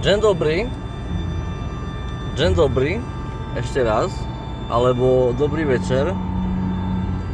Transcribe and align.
Deň 0.00 0.16
dobrý. 0.24 0.64
Deň 2.32 2.50
dobrý. 2.56 2.96
Ešte 3.52 3.84
raz. 3.84 4.08
Alebo 4.72 5.36
dobrý 5.36 5.68
večer. 5.68 6.16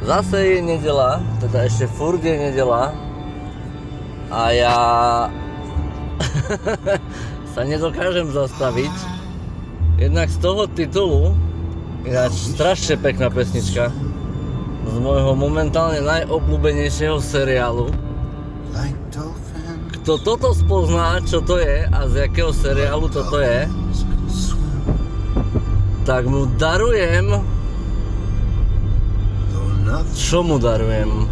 Zase 0.02 0.58
je 0.58 0.58
nedela, 0.66 1.22
teda 1.38 1.62
ešte 1.62 1.86
furt 1.86 2.18
je 2.18 2.34
nedela. 2.34 2.90
A 4.34 4.50
ja 4.50 4.78
sa 7.54 7.62
nedokážem 7.62 8.34
zastaviť. 8.34 8.94
Jednak 10.02 10.26
z 10.26 10.38
toho 10.42 10.66
titulu, 10.66 11.38
ináč 12.02 12.34
strašne 12.50 12.98
pekná 12.98 13.30
pesnička, 13.30 13.94
z 14.90 14.96
môjho 14.98 15.38
momentálne 15.38 16.02
najobľúbenejšieho 16.02 17.22
seriálu. 17.22 17.94
Kto 20.06 20.22
toto 20.22 20.54
spozná, 20.54 21.18
čo 21.26 21.42
to 21.42 21.58
je 21.58 21.82
a 21.82 22.06
z 22.06 22.30
jakého 22.30 22.54
seriálu 22.54 23.10
toto 23.10 23.42
je, 23.42 23.66
tak 26.06 26.30
mu 26.30 26.46
darujem... 26.54 27.42
Čo 30.14 30.46
mu 30.46 30.62
darujem? 30.62 31.26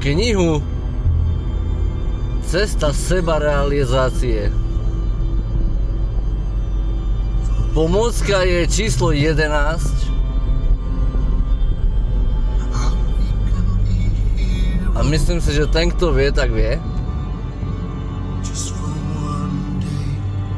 Knihu 0.00 0.64
Cesta 2.48 2.88
sebarealizácie. 2.96 4.48
Pomocka 7.76 8.48
je 8.48 8.64
číslo 8.64 9.12
11. 9.12 10.05
A 14.96 15.04
myslím 15.04 15.44
si, 15.44 15.52
že 15.52 15.68
ten, 15.68 15.92
kto 15.92 16.08
vie, 16.16 16.32
tak 16.32 16.48
vie. 16.56 16.80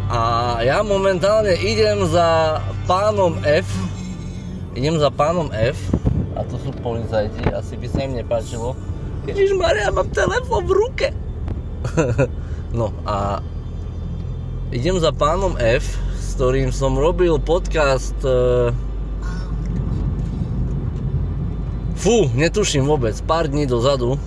A 0.08 0.20
ja 0.64 0.80
momentálne 0.80 1.52
idem 1.58 2.06
za 2.06 2.62
pánom 2.86 3.34
F. 3.42 3.66
Idem 4.78 4.96
za 4.96 5.10
pánom 5.10 5.50
F. 5.50 5.76
A 6.38 6.46
to 6.46 6.54
sú 6.62 6.70
policajti, 6.80 7.50
asi 7.50 7.74
by 7.74 7.86
sa 7.90 7.98
im 8.06 8.14
nepáčilo. 8.14 8.78
Ježiš 9.26 9.58
Maria, 9.58 9.90
mám 9.90 10.08
telefon 10.14 10.64
v 10.64 10.72
ruke. 10.72 11.08
no 12.78 12.94
a 13.04 13.42
idem 14.70 14.96
za 15.02 15.10
pánom 15.10 15.58
F, 15.58 15.98
s 16.14 16.38
ktorým 16.38 16.70
som 16.70 16.94
robil 16.94 17.36
podcast 17.42 18.16
uh, 18.22 18.70
Fú, 21.98 22.30
netuším 22.30 22.86
vôbec, 22.86 23.18
pár 23.26 23.50
dní 23.50 23.66
dozadu 23.66 24.22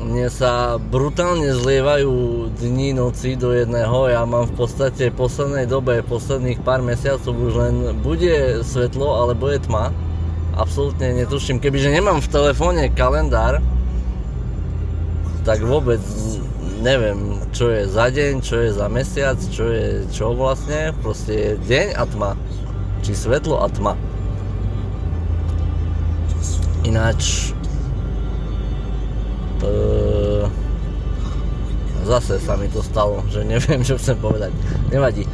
mne 0.00 0.32
sa 0.32 0.80
brutálne 0.80 1.52
zlievajú 1.52 2.48
dni, 2.56 2.96
noci 2.96 3.36
do 3.36 3.52
jedného. 3.52 4.08
Ja 4.08 4.24
mám 4.24 4.48
v 4.48 4.64
podstate 4.64 5.12
v 5.12 5.18
poslednej 5.20 5.68
dobe, 5.68 6.00
posledných 6.00 6.64
pár 6.64 6.80
mesiacov 6.80 7.36
už 7.36 7.52
len 7.52 7.74
bude 8.00 8.64
svetlo 8.64 9.20
alebo 9.20 9.52
je 9.52 9.60
tma. 9.60 9.92
Absolútne 10.56 11.12
netuším. 11.20 11.60
Kebyže 11.60 11.92
nemám 11.92 12.24
v 12.24 12.32
telefóne 12.32 12.88
kalendár, 12.96 13.60
tak 15.44 15.60
vôbec 15.60 16.00
neviem, 16.80 17.36
čo 17.52 17.68
je 17.68 17.84
za 17.84 18.08
deň, 18.08 18.40
čo 18.40 18.56
je 18.56 18.70
za 18.72 18.88
mesiac, 18.88 19.36
čo 19.52 19.68
je 19.68 20.08
čo 20.08 20.32
vlastne. 20.32 20.96
Proste 21.04 21.32
je 21.36 21.50
deň 21.68 21.86
a 21.92 22.04
tma. 22.08 22.30
Či 23.04 23.12
svetlo 23.12 23.60
a 23.60 23.68
tma. 23.68 24.00
Ináč... 26.84 27.52
E, 29.60 29.70
zase 32.08 32.40
sa 32.40 32.56
mi 32.56 32.66
to 32.72 32.80
stalo, 32.80 33.20
že 33.28 33.44
neviem, 33.44 33.84
čo 33.88 34.00
chcem 34.00 34.16
povedať. 34.16 34.50
Nevadí. 34.88 35.28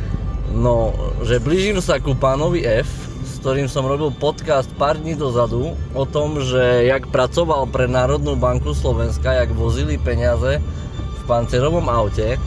No, 0.56 0.94
že 1.22 1.42
blížim 1.42 1.78
sa 1.82 2.02
ku 2.02 2.16
pánovi 2.16 2.64
F, 2.64 2.88
s 3.26 3.42
ktorým 3.42 3.68
som 3.70 3.86
robil 3.86 4.10
podcast 4.14 4.70
pár 4.74 4.98
dní 4.98 5.14
dozadu 5.14 5.74
o 5.94 6.04
tom, 6.08 6.40
že 6.42 6.88
jak 6.88 7.10
pracoval 7.10 7.68
pre 7.70 7.86
Národnú 7.86 8.34
banku 8.34 8.72
Slovenska, 8.74 9.36
jak 9.36 9.50
vozili 9.54 10.00
peniaze 10.00 10.58
v 10.96 11.22
pancerovom 11.28 11.86
aute. 11.86 12.40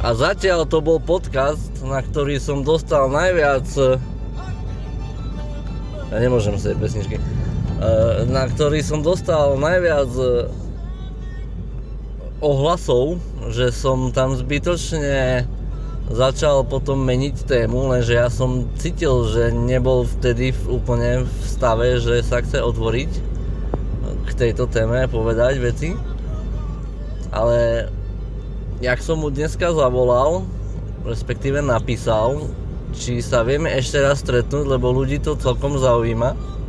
A 0.00 0.16
zatiaľ 0.16 0.64
to 0.64 0.80
bol 0.80 0.96
podcast, 0.96 1.68
na 1.84 2.00
ktorý 2.00 2.40
som 2.40 2.64
dostal 2.64 3.12
najviac... 3.12 3.68
Ja 6.10 6.18
nemôžem 6.18 6.58
si 6.58 6.74
pesničky. 6.74 7.22
Na 8.28 8.44
ktorý 8.44 8.84
som 8.84 9.00
dostal 9.00 9.56
najviac 9.56 10.12
ohlasov, 12.44 13.16
že 13.48 13.72
som 13.72 14.12
tam 14.12 14.36
zbytočne 14.36 15.48
začal 16.10 16.66
potom 16.66 17.00
meniť 17.06 17.46
tému, 17.46 17.88
lenže 17.94 18.18
ja 18.18 18.28
som 18.28 18.68
cítil, 18.76 19.30
že 19.30 19.54
nebol 19.54 20.04
vtedy 20.04 20.52
úplne 20.66 21.24
v 21.24 21.40
stave, 21.46 22.02
že 22.02 22.20
sa 22.20 22.42
chce 22.44 22.60
otvoriť 22.60 23.10
k 24.26 24.30
tejto 24.34 24.66
téme, 24.68 25.06
povedať 25.08 25.62
veci. 25.62 25.94
Ale 27.30 27.88
jak 28.82 28.98
som 29.00 29.22
mu 29.22 29.30
dneska 29.30 29.70
zavolal, 29.70 30.44
respektíve 31.06 31.62
napísal, 31.62 32.44
či 32.90 33.22
sa 33.22 33.46
vieme 33.46 33.70
ešte 33.70 34.02
raz 34.02 34.20
stretnúť, 34.20 34.66
lebo 34.66 34.90
ľudí 34.90 35.22
to 35.22 35.38
celkom 35.38 35.78
zaujíma 35.78 36.59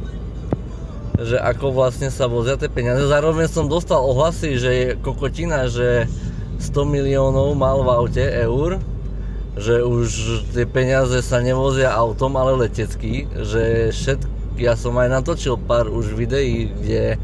že 1.22 1.38
ako 1.38 1.74
vlastne 1.74 2.10
sa 2.10 2.26
vozia 2.26 2.58
tie 2.58 2.70
peniaze. 2.72 3.06
Zároveň 3.06 3.48
som 3.50 3.70
dostal 3.70 4.02
ohlasy, 4.02 4.58
že 4.58 4.72
je 4.72 4.88
kokotina, 5.00 5.70
že 5.70 6.10
100 6.62 6.86
miliónov 6.86 7.58
mal 7.58 7.82
v 7.82 7.90
aute 7.90 8.26
eur, 8.26 8.78
že 9.58 9.84
už 9.84 10.08
tie 10.56 10.66
peniaze 10.66 11.20
sa 11.26 11.44
nevozia 11.44 11.92
autom, 11.92 12.38
ale 12.40 12.68
letecky, 12.68 13.28
že 13.36 13.92
všetko, 13.92 14.30
ja 14.62 14.78
som 14.78 14.94
aj 15.02 15.10
natočil 15.10 15.58
pár 15.58 15.90
už 15.90 16.14
videí, 16.14 16.70
kde 16.70 17.18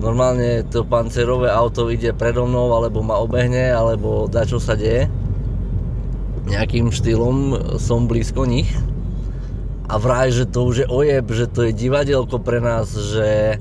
normálne 0.00 0.64
to 0.68 0.84
pancerové 0.84 1.52
auto 1.52 1.88
ide 1.92 2.16
predo 2.16 2.48
mnou, 2.48 2.72
alebo 2.76 3.04
ma 3.04 3.20
obehne, 3.20 3.72
alebo 3.72 4.28
dá 4.28 4.44
čo 4.44 4.56
sa 4.56 4.76
deje. 4.76 5.08
Nejakým 6.46 6.94
štýlom 6.94 7.58
som 7.80 8.06
blízko 8.06 8.46
nich 8.46 8.70
a 9.86 9.94
vraj, 10.02 10.34
že 10.34 10.50
to 10.50 10.66
už 10.66 10.76
je 10.82 10.86
ojeb, 10.90 11.26
že 11.30 11.46
to 11.46 11.70
je 11.70 11.72
divadelko 11.72 12.42
pre 12.42 12.58
nás, 12.58 12.90
že 12.90 13.58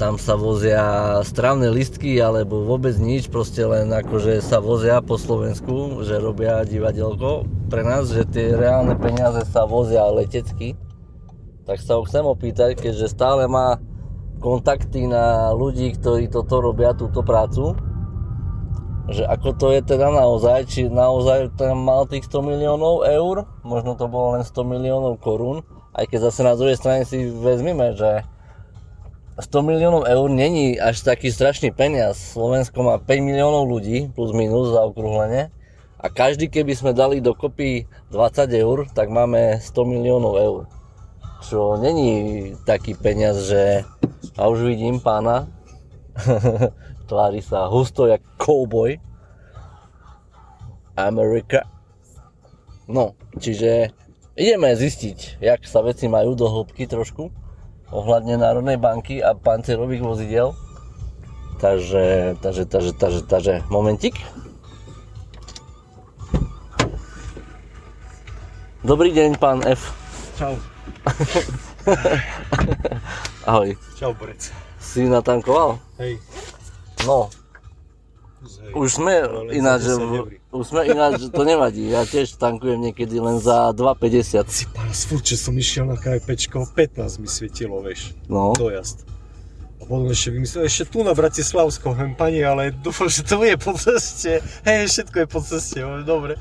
tam 0.00 0.16
sa 0.16 0.32
vozia 0.32 0.80
strávne 1.28 1.68
listky 1.68 2.16
alebo 2.16 2.64
vôbec 2.64 2.96
nič, 2.96 3.28
proste 3.28 3.60
len 3.68 3.92
akože 3.92 4.40
sa 4.40 4.56
vozia 4.56 5.04
po 5.04 5.20
Slovensku, 5.20 6.00
že 6.08 6.16
robia 6.16 6.64
divadelko 6.64 7.44
pre 7.68 7.84
nás, 7.84 8.08
že 8.08 8.24
tie 8.24 8.56
reálne 8.56 8.96
peniaze 8.96 9.44
sa 9.52 9.68
vozia 9.68 10.08
letecky. 10.08 10.72
Tak 11.68 11.84
sa 11.84 12.00
ho 12.00 12.08
chcem 12.08 12.24
opýtať, 12.24 12.80
keďže 12.80 13.12
stále 13.12 13.44
má 13.44 13.76
kontakty 14.40 15.04
na 15.04 15.52
ľudí, 15.52 15.92
ktorí 15.92 16.32
toto 16.32 16.64
robia, 16.64 16.96
túto 16.96 17.20
prácu, 17.20 17.76
že 19.10 19.26
ako 19.26 19.58
to 19.58 19.66
je 19.74 19.80
teda 19.82 20.14
naozaj, 20.14 20.70
či 20.70 20.86
naozaj 20.86 21.58
tam 21.58 21.82
mal 21.82 22.06
tých 22.06 22.26
100 22.30 22.46
miliónov 22.46 23.02
eur, 23.02 23.50
možno 23.66 23.98
to 23.98 24.06
bolo 24.06 24.38
len 24.38 24.46
100 24.46 24.54
miliónov 24.62 25.18
korún, 25.18 25.66
aj 25.94 26.06
keď 26.06 26.30
zase 26.30 26.40
na 26.46 26.54
druhej 26.54 26.78
strane 26.78 27.02
si 27.02 27.26
vezmeme, 27.26 27.98
že 27.98 28.22
100 29.40 29.66
miliónov 29.66 30.04
eur 30.04 30.28
není 30.28 30.76
až 30.76 31.00
taký 31.00 31.32
strašný 31.32 31.72
peniaz. 31.72 32.36
Slovensko 32.36 32.84
má 32.84 33.00
5 33.00 33.08
miliónov 33.24 33.64
ľudí, 33.66 34.12
plus 34.12 34.36
minus 34.36 34.70
za 34.76 34.84
okrúhlenie. 34.84 35.48
A 36.00 36.06
každý, 36.08 36.48
keby 36.48 36.76
sme 36.76 36.92
dali 36.92 37.24
dokopy 37.24 37.88
20 38.12 38.52
eur, 38.52 38.84
tak 38.92 39.08
máme 39.08 39.60
100 39.60 39.92
miliónov 39.92 40.34
eur. 40.36 40.62
Čo 41.40 41.80
není 41.80 42.52
taký 42.68 42.92
peniaz, 42.92 43.48
že... 43.48 43.84
A 44.36 44.48
už 44.48 44.64
vidím 44.64 45.00
pána, 45.00 45.48
tvári 47.10 47.42
sa 47.42 47.66
husto 47.66 48.06
jak 48.06 48.22
cowboy. 48.38 48.94
Amerika. 50.94 51.66
No, 52.86 53.18
čiže 53.34 53.90
ideme 54.38 54.70
zistiť, 54.78 55.42
jak 55.42 55.66
sa 55.66 55.82
veci 55.82 56.06
majú 56.06 56.38
do 56.38 56.46
hĺbky 56.46 56.86
trošku 56.86 57.34
ohľadne 57.90 58.38
Národnej 58.38 58.78
banky 58.78 59.18
a 59.18 59.34
pancerových 59.34 60.06
vozidel. 60.06 60.54
Takže, 61.58 62.38
takže, 62.40 62.64
takže, 62.64 62.92
takže, 62.96 63.20
takže, 63.26 63.54
momentik. 63.68 64.16
Dobrý 68.80 69.12
deň, 69.12 69.36
pán 69.36 69.60
F. 69.68 69.92
Čau. 70.40 70.56
Ahoj. 73.50 73.76
Čau, 74.00 74.16
Borec. 74.16 74.48
Si 74.80 75.04
natankoval? 75.04 75.76
Hej. 76.00 76.16
No, 77.02 77.32
Hej. 78.40 78.72
už 78.72 78.88
sme 78.94 79.12
ináč, 79.50 79.80
za 79.82 79.96
10 79.96 80.00
v- 80.02 80.14
eur. 80.14 80.26
už 80.50 80.64
sme 80.66 80.80
ináč, 80.86 81.12
to 81.26 81.42
nevadí, 81.42 81.84
ja 81.86 82.02
tiež 82.02 82.36
tankujem 82.36 82.80
niekedy 82.82 83.16
len 83.16 83.36
za 83.36 83.72
2,50. 83.72 84.48
Si 84.48 84.64
pás, 84.66 85.04
furt, 85.04 85.22
že 85.22 85.36
som 85.36 85.52
išiel 85.54 85.84
na 85.84 85.94
KPčko, 85.94 86.68
15 86.68 87.16
mi 87.16 87.26
svietilo, 87.26 87.78
vieš, 87.78 88.12
No, 88.26 88.52
dojazd. 88.54 89.04
A 89.76 89.86
potom 89.86 90.08
ešte 90.08 90.28
vymyslel, 90.30 90.62
ešte 90.62 90.84
tu 90.86 91.00
na 91.00 91.12
Bratislavskom, 91.12 91.92
hm, 91.92 92.12
pani, 92.14 92.40
ale 92.42 92.70
dúfam, 92.70 93.08
že 93.08 93.22
to 93.22 93.40
je 93.40 93.56
po 93.56 93.72
ceste. 93.74 94.38
Hej, 94.62 94.80
všetko 94.88 95.16
je 95.16 95.26
po 95.26 95.40
ceste, 95.40 95.78
ale 95.78 96.00
dobre. 96.02 96.36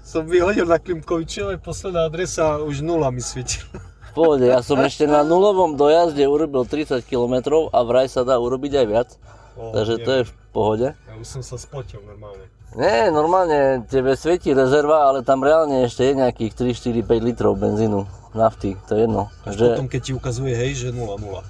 Som 0.00 0.24
vyhodil 0.24 0.64
na 0.64 0.78
Klimkovičove, 0.78 1.58
posledná 1.58 2.02
adresa, 2.02 2.56
už 2.58 2.80
nula 2.80 3.10
mi 3.10 3.20
svietila. 3.20 3.66
V 4.08 4.12
pohode, 4.16 4.42
ja 4.42 4.58
som 4.60 4.80
ešte 4.80 5.04
na 5.04 5.20
nulovom 5.20 5.74
dojazde 5.74 6.24
urobil 6.24 6.64
30 6.64 7.02
km 7.02 7.34
a 7.66 7.78
vraj 7.80 8.06
sa 8.06 8.22
dá 8.22 8.34
urobiť 8.34 8.72
aj 8.74 8.86
viac. 8.88 9.10
Takže 9.58 9.94
to 10.02 10.10
je 10.10 10.22
v 10.24 10.32
pohode. 10.54 10.88
Ja 10.94 11.14
už 11.18 11.26
som 11.26 11.42
sa 11.42 11.58
spotil 11.58 11.98
normálne. 12.06 12.46
Nie, 12.76 13.08
normálne 13.08 13.88
tebe 13.88 14.12
svieti 14.12 14.52
rezerva, 14.52 15.08
ale 15.08 15.24
tam 15.24 15.40
reálne 15.40 15.88
ešte 15.88 16.04
je 16.04 16.20
nejakých 16.20 16.52
3, 16.76 17.00
4, 17.00 17.00
5 17.00 17.28
litrov 17.32 17.56
benzínu, 17.56 18.04
nafty, 18.36 18.76
to 18.84 18.92
je 18.92 19.00
jedno. 19.08 19.32
Až 19.48 19.56
Že, 19.56 19.66
potom, 19.72 19.88
keď 19.88 20.00
ti 20.04 20.12
ukazuje, 20.12 20.52
hej, 20.52 20.70
že 20.76 20.88
0, 20.92 21.16
0. 21.16 21.42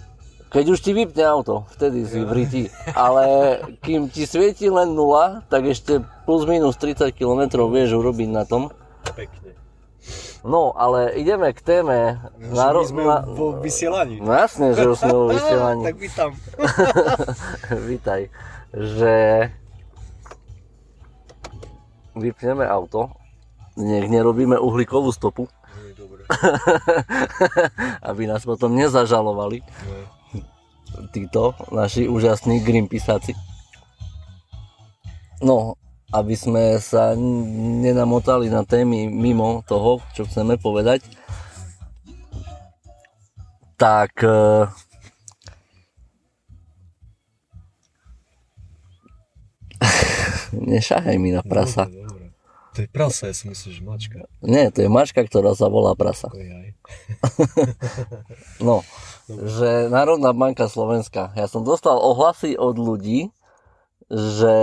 keď 0.48 0.64
už 0.70 0.78
ti 0.78 0.94
vypne 0.94 1.24
auto, 1.26 1.66
vtedy 1.74 2.06
si 2.06 2.22
v 2.22 2.30
riti. 2.30 2.62
Ale 2.94 3.58
kým 3.82 4.06
ti 4.08 4.30
svieti 4.30 4.70
len 4.70 4.94
nula, 4.94 5.42
tak 5.50 5.66
ešte 5.66 6.00
plus 6.22 6.46
minus 6.46 6.78
30 6.78 7.10
km 7.10 7.66
vieš 7.66 7.98
urobiť 7.98 8.28
na 8.30 8.46
tom. 8.46 8.70
Pekne. 9.18 9.47
No, 10.40 10.70
ale 10.72 11.12
ideme 11.12 11.50
k 11.50 11.60
téme. 11.60 12.22
Že 12.38 12.54
my 12.54 12.84
sme 12.86 13.02
na- 13.02 13.22
vo 13.26 13.58
vysielaní. 13.58 14.22
No 14.22 14.30
jasne, 14.30 14.70
že 14.72 14.86
už 14.86 14.96
sme 14.96 15.12
vo 15.12 15.26
vysielaní. 15.34 15.82
tak 15.84 15.98
vítam. 15.98 16.30
Vítaj. 17.90 18.20
Že 18.70 19.14
vypneme 22.14 22.64
auto, 22.64 23.10
nech 23.74 24.06
nerobíme 24.06 24.58
uhlíkovú 24.58 25.10
stopu, 25.10 25.46
dobre. 25.94 26.26
aby 28.10 28.26
nás 28.26 28.42
potom 28.42 28.74
nezažalovali 28.74 29.62
No. 29.62 31.06
títo 31.08 31.42
naši 31.70 32.10
úžasní 32.10 32.58
Greenpeaceáci. 32.60 33.34
No, 35.38 35.78
aby 36.08 36.34
sme 36.36 36.80
sa 36.80 37.12
nenamotali 37.84 38.48
na 38.48 38.64
témy 38.64 39.12
mimo 39.12 39.60
toho, 39.68 40.00
čo 40.16 40.24
chceme 40.24 40.56
povedať, 40.56 41.04
tak 43.76 44.16
eh, 44.24 44.66
nešahaj 50.72 51.16
mi 51.20 51.30
na 51.36 51.44
prasa. 51.44 51.86
Dobre, 51.86 52.02
dobre. 52.02 52.26
To 52.78 52.86
je 52.86 52.88
prasa, 52.94 53.26
ja 53.26 53.34
som 53.34 53.50
myslel, 53.50 53.72
že 53.74 53.82
mačka. 53.82 54.18
Nie, 54.38 54.70
to 54.70 54.86
je 54.86 54.90
mačka, 54.90 55.26
ktorá 55.26 55.52
sa 55.58 55.66
volá 55.66 55.98
prasa. 55.98 56.30
No, 58.64 58.80
že 59.28 59.92
Národná 59.92 60.32
banka 60.32 60.72
Slovenska. 60.72 61.36
Ja 61.36 61.44
som 61.50 61.62
dostal 61.62 62.00
ohlasy 62.00 62.56
od 62.56 62.80
ľudí, 62.80 63.28
že, 64.08 64.56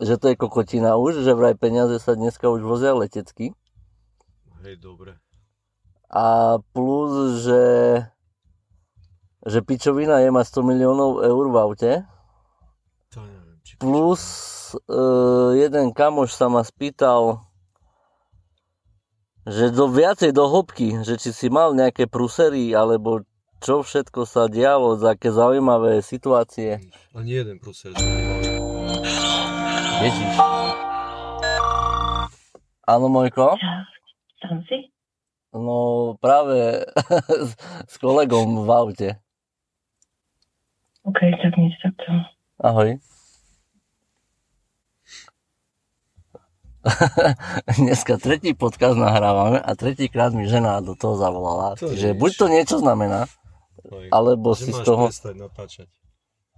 že 0.00 0.20
to 0.20 0.32
je 0.32 0.36
kokotina 0.36 1.00
už, 1.00 1.24
že 1.24 1.32
vraj 1.32 1.56
peniaze 1.56 1.96
sa 2.00 2.12
dneska 2.12 2.48
už 2.52 2.60
vozia 2.60 2.92
letecky. 2.92 3.56
Hej, 4.64 4.76
dobre. 4.82 5.16
A 6.12 6.58
plus, 6.74 7.42
že, 7.42 7.64
že 9.42 9.58
pičovina 9.64 10.20
je 10.22 10.30
mať 10.30 10.46
100 10.52 10.70
miliónov 10.70 11.10
eur 11.24 11.44
v 11.50 11.56
aute. 11.56 11.92
To 13.16 13.20
neviem, 13.24 13.58
či... 13.64 13.78
Plus 13.80 14.22
uh, 14.86 15.54
jeden 15.56 15.90
kamoš 15.96 16.36
sa 16.36 16.46
ma 16.52 16.62
spýtal, 16.62 17.46
že 19.46 19.70
do 19.70 19.86
viacej 19.86 20.34
do 20.34 20.50
hĺbky, 20.50 21.06
že 21.06 21.16
či 21.16 21.30
si 21.30 21.46
mal 21.46 21.72
nejaké 21.72 22.10
prusery, 22.10 22.74
alebo 22.74 23.22
čo 23.62 23.80
všetko 23.80 24.26
sa 24.26 24.50
dialo, 24.50 24.98
za 24.98 25.14
aké 25.14 25.32
zaujímavé 25.32 26.02
situácie. 26.02 26.82
Ani 27.14 27.38
jeden 27.38 27.56
sme 27.62 27.94
nemali. 27.94 28.45
Ježiš. 29.96 30.34
Áno, 32.84 33.06
Mojko? 33.08 33.56
Tam 34.44 34.60
si? 34.68 34.92
No 35.56 36.14
práve 36.20 36.84
s, 37.40 37.56
s 37.92 37.94
kolegom 37.96 38.68
v 38.68 38.70
aute. 38.76 39.08
OK, 41.08 41.16
tak 41.16 41.52
nič 41.56 41.72
takto. 41.80 42.12
Ahoj. 42.60 43.00
Dneska 47.80 48.20
tretí 48.20 48.52
podcast 48.52 49.00
nahrávame 49.00 49.58
a 49.58 49.70
tretíkrát 49.74 50.36
mi 50.36 50.44
žena 50.46 50.84
do 50.84 50.92
toho 50.92 51.16
zavolala. 51.16 51.74
To 51.80 51.88
Čiže 51.88 52.14
buď 52.14 52.30
to 52.36 52.46
niečo 52.52 52.76
znamená, 52.78 53.26
alebo 54.12 54.52
si 54.52 54.70
z 54.70 54.80
toho 54.84 55.08
natáčať. 55.34 55.88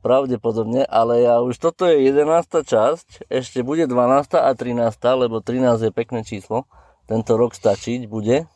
Pravdepodobne, 0.00 0.86
ale 0.86 1.26
ja 1.26 1.42
už 1.42 1.58
toto 1.58 1.84
je 1.86 2.00
11. 2.08 2.64
časť, 2.64 3.28
ešte 3.28 3.66
bude 3.66 3.84
12. 3.86 4.38
a 4.38 4.50
13. 4.54 4.94
lebo 5.18 5.42
13 5.42 5.88
je 5.88 5.92
pekné 5.92 6.22
číslo. 6.22 6.70
Tento 7.08 7.40
rok 7.40 7.56
stačiť 7.56 8.04
bude. 8.04 8.46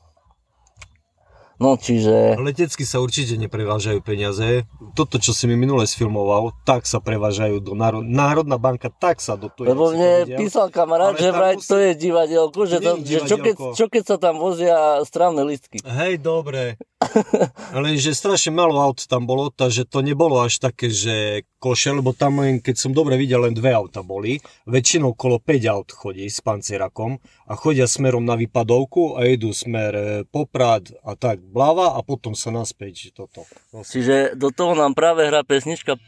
No 1.62 1.78
čiže... 1.78 2.34
Letecky 2.42 2.82
sa 2.82 2.98
určite 2.98 3.38
neprevážajú 3.38 4.02
peniaze. 4.02 4.66
Toto, 4.98 5.22
čo 5.22 5.30
si 5.30 5.46
mi 5.46 5.54
minule 5.54 5.86
sfilmoval, 5.86 6.50
tak 6.66 6.90
sa 6.90 6.98
prevážajú 6.98 7.62
do 7.62 7.78
Národ... 7.78 8.02
Národná 8.02 8.58
banka, 8.58 8.90
tak 8.90 9.22
sa 9.22 9.38
dotuje. 9.38 9.70
Lebo 9.70 9.94
si 9.94 10.02
mne 10.02 10.42
písal 10.42 10.74
kamarát, 10.74 11.14
že 11.14 11.30
tam 11.30 11.38
vraj 11.38 11.54
musí- 11.54 11.70
to 11.70 11.76
je 11.78 11.90
divadielko, 11.94 12.60
že, 12.66 12.76
nie 12.82 13.06
je 13.06 13.14
že 13.14 13.20
čo, 13.30 13.36
keď, 13.38 13.54
divadielko. 13.54 13.78
čo 13.78 13.84
keď 13.86 14.02
sa 14.02 14.16
tam 14.18 14.34
vozia 14.42 14.76
strávne 15.06 15.46
listky. 15.46 15.78
Hej, 15.86 16.18
dobre. 16.18 16.82
Ale 17.76 17.94
že 17.98 18.16
strašne 18.16 18.54
málo 18.54 18.78
aut 18.78 19.02
tam 19.06 19.26
bolo, 19.26 19.50
takže 19.50 19.88
to 19.88 20.02
nebolo 20.02 20.42
až 20.42 20.62
také, 20.62 20.88
že 20.88 21.46
koše, 21.62 21.94
lebo 21.94 22.10
tam 22.14 22.42
len, 22.42 22.58
keď 22.58 22.76
som 22.78 22.90
dobre 22.90 23.14
videl, 23.14 23.46
len 23.46 23.54
dve 23.54 23.70
auta 23.70 24.02
boli. 24.02 24.42
Väčšinou 24.66 25.14
kolo 25.14 25.38
5 25.38 25.72
aut 25.72 25.88
chodí 25.94 26.26
s 26.26 26.42
pancierakom 26.42 27.22
a 27.46 27.52
chodia 27.54 27.86
smerom 27.86 28.26
na 28.26 28.34
vypadovku 28.34 29.18
a 29.18 29.26
idú 29.30 29.54
smer 29.54 29.92
e, 29.94 30.04
Poprad 30.26 30.90
a 31.06 31.14
tak 31.14 31.42
blava 31.42 31.94
a 31.94 32.00
potom 32.02 32.34
sa 32.34 32.50
naspäť 32.50 33.14
toto. 33.14 33.46
Čiže 33.72 34.34
do 34.34 34.50
toho 34.50 34.74
nám 34.74 34.98
práve 34.98 35.26
hrá 35.26 35.46
pesnička 35.46 35.98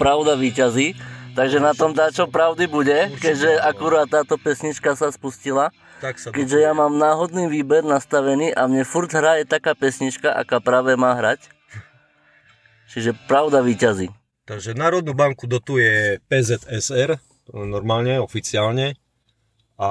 Pravda 0.00 0.34
víťazí, 0.34 0.96
takže 1.36 1.60
na 1.60 1.76
tom 1.76 1.92
dáčo 1.92 2.26
pravdy 2.26 2.64
bude, 2.66 3.12
keďže 3.20 3.60
akurát 3.60 4.08
táto 4.08 4.40
pesnička 4.40 4.96
sa 4.96 5.12
spustila. 5.12 5.70
Tak 6.02 6.18
sa 6.18 6.34
Keďže 6.34 6.58
ja 6.58 6.74
mám 6.74 6.98
náhodný 6.98 7.46
výber 7.46 7.86
nastavený 7.86 8.50
a 8.50 8.66
mne 8.66 8.82
furt 8.82 9.14
hraje 9.14 9.46
taká 9.46 9.78
pesnička, 9.78 10.34
aká 10.34 10.58
práve 10.58 10.98
má 10.98 11.14
hrať. 11.14 11.46
Čiže 12.90 13.14
pravda 13.30 13.62
víťazí. 13.62 14.10
Takže 14.42 14.74
Národnú 14.74 15.14
banku 15.14 15.46
dotuje 15.46 16.18
PZSR, 16.26 17.22
normálne, 17.54 18.18
oficiálne. 18.18 18.98
A 19.78 19.90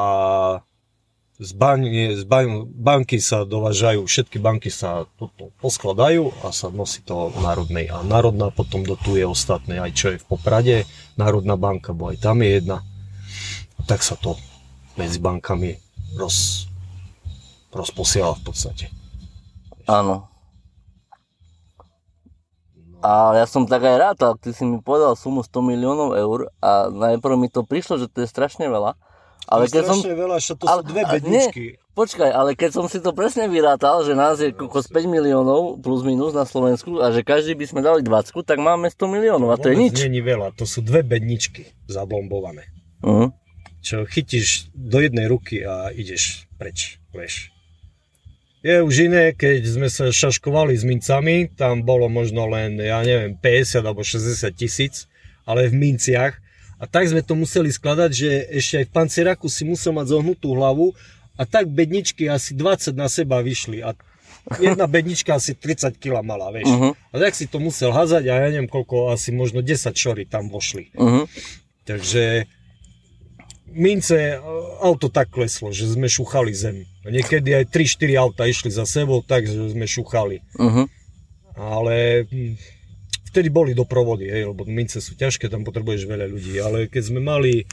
z, 1.39 1.51
ban- 1.55 1.87
z 1.87 2.23
ban- 2.27 2.67
banky 2.67 3.23
sa 3.23 3.47
dovážajú, 3.47 4.03
všetky 4.03 4.37
banky 4.43 4.67
sa 4.67 5.07
toto 5.15 5.55
poskladajú 5.63 6.43
a 6.43 6.51
sa 6.51 6.67
nosí 6.67 7.01
to 7.07 7.31
národnej. 7.39 7.87
A 7.87 8.03
národná 8.03 8.51
potom 8.51 8.83
dotuje 8.83 9.23
ostatné, 9.23 9.79
aj 9.79 9.91
čo 9.95 10.07
je 10.11 10.19
v 10.19 10.27
Poprade, 10.27 10.83
Národná 11.15 11.55
banka, 11.55 11.95
bo 11.95 12.11
aj 12.11 12.19
tam 12.19 12.43
je 12.43 12.59
jedna. 12.59 12.83
A 13.79 13.81
tak 13.87 14.03
sa 14.03 14.19
to 14.19 14.35
medzi 14.99 15.17
bankami 15.17 15.79
roz, 16.15 16.67
rozposiela 17.71 18.35
v 18.39 18.43
podstate. 18.43 18.85
Áno. 19.87 20.31
A 23.01 23.33
ja 23.33 23.49
som 23.49 23.65
tak 23.65 23.81
aj 23.81 23.97
rátal, 23.97 24.37
ty 24.37 24.53
si 24.53 24.61
mi 24.61 24.77
povedal 24.77 25.17
sumu 25.17 25.41
100 25.41 25.57
miliónov 25.65 26.13
eur 26.13 26.53
a 26.61 26.85
najprv 26.93 27.33
mi 27.33 27.49
to 27.49 27.65
prišlo, 27.65 27.97
že 27.97 28.05
to 28.05 28.21
je 28.21 28.29
strašne 28.29 28.69
veľa. 28.69 28.93
Ale 29.49 29.65
to 29.65 29.73
je 29.73 29.73
keď 29.73 29.83
som... 29.89 29.97
veľa, 30.05 30.37
že 30.37 30.53
to 30.53 30.65
ale- 30.69 30.85
sú 30.85 30.93
dve 30.93 31.01
bedničky. 31.09 31.65
Počkaj, 31.91 32.31
ale 32.31 32.55
keď 32.55 32.71
som 32.71 32.85
si 32.87 33.03
to 33.03 33.11
presne 33.11 33.51
vyrátal, 33.51 33.99
že 34.07 34.15
nás 34.15 34.39
je 34.39 34.55
kokos 34.55 34.87
5 34.87 35.11
miliónov 35.11 35.83
plus 35.83 36.07
minus 36.07 36.31
na 36.31 36.47
Slovensku 36.47 37.03
a 37.03 37.11
že 37.11 37.19
každý 37.19 37.51
by 37.51 37.65
sme 37.67 37.81
dali 37.83 37.99
20, 37.99 38.31
tak 38.47 38.63
máme 38.63 38.87
100 38.87 39.11
miliónov 39.11 39.51
a 39.51 39.59
to 39.59 39.67
je 39.67 39.75
Vôbec 39.75 39.91
nič. 39.91 40.07
Není 40.07 40.23
veľa, 40.23 40.55
to 40.55 40.63
sú 40.63 40.79
dve 40.79 41.03
bedničky 41.03 41.67
zablombované. 41.91 42.71
Uh-huh. 43.03 43.35
Čo 43.81 44.05
chytíš 44.05 44.69
do 44.77 45.01
jednej 45.01 45.25
ruky 45.25 45.65
a 45.65 45.89
ideš 45.89 46.45
preč, 46.61 47.01
vieš. 47.11 47.49
Je 48.61 48.77
už 48.77 49.09
iné, 49.09 49.33
keď 49.33 49.65
sme 49.65 49.89
sa 49.89 50.13
šaškovali 50.13 50.77
s 50.77 50.85
mincami, 50.85 51.49
tam 51.49 51.81
bolo 51.81 52.05
možno 52.05 52.45
len, 52.45 52.77
ja 52.77 53.01
neviem, 53.01 53.33
50 53.33 53.81
alebo 53.81 54.05
60 54.05 54.53
tisíc, 54.53 55.09
ale 55.49 55.65
v 55.65 55.73
minciach. 55.73 56.37
A 56.77 56.85
tak 56.85 57.09
sme 57.09 57.25
to 57.25 57.33
museli 57.33 57.73
skladať, 57.73 58.11
že 58.13 58.29
ešte 58.53 58.73
aj 58.81 58.85
v 58.85 58.93
pancieraku 58.93 59.49
si 59.49 59.65
musel 59.65 59.97
mať 59.97 60.13
zohnutú 60.13 60.53
hlavu 60.53 60.93
a 61.37 61.45
tak 61.49 61.73
bedničky 61.73 62.29
asi 62.29 62.53
20 62.53 62.93
na 62.93 63.09
seba 63.09 63.41
vyšli. 63.41 63.81
A 63.81 63.97
jedna 64.61 64.85
bednička 64.85 65.41
asi 65.41 65.57
30 65.57 65.97
kg 65.97 66.21
mala, 66.21 66.53
vieš. 66.53 66.69
Mhm. 66.69 66.89
A 66.93 67.15
tak 67.17 67.33
si 67.33 67.49
to 67.49 67.57
musel 67.57 67.89
hazať 67.89 68.29
a 68.29 68.45
ja 68.45 68.47
neviem 68.49 68.69
koľko, 68.69 69.09
asi 69.09 69.33
možno 69.33 69.65
10 69.65 69.89
šory 69.93 70.29
tam 70.29 70.53
vošli. 70.53 70.93
Uh-huh. 70.93 71.25
Takže 71.85 72.45
mince, 73.73 74.37
auto 74.79 75.07
tak 75.07 75.31
kleslo, 75.31 75.71
že 75.71 75.87
sme 75.87 76.11
šúchali 76.11 76.51
zem. 76.51 76.85
Niekedy 77.07 77.55
aj 77.55 77.65
3-4 77.71 78.21
auta 78.21 78.43
išli 78.45 78.69
za 78.69 78.85
sebou, 78.85 79.23
tak 79.25 79.47
že 79.47 79.73
sme 79.73 79.87
šúchali. 79.87 80.43
Uh-huh. 80.59 80.85
Ale 81.55 82.27
hm, 82.27 82.55
vtedy 83.31 83.47
boli 83.47 83.71
doprovody, 83.71 84.27
hej, 84.27 84.51
lebo 84.51 84.67
mince 84.67 84.99
sú 84.99 85.15
ťažké, 85.15 85.47
tam 85.47 85.63
potrebuješ 85.63 86.03
veľa 86.05 86.27
ľudí, 86.27 86.59
ale 86.59 86.91
keď 86.91 87.03
sme 87.07 87.19
mali, 87.23 87.63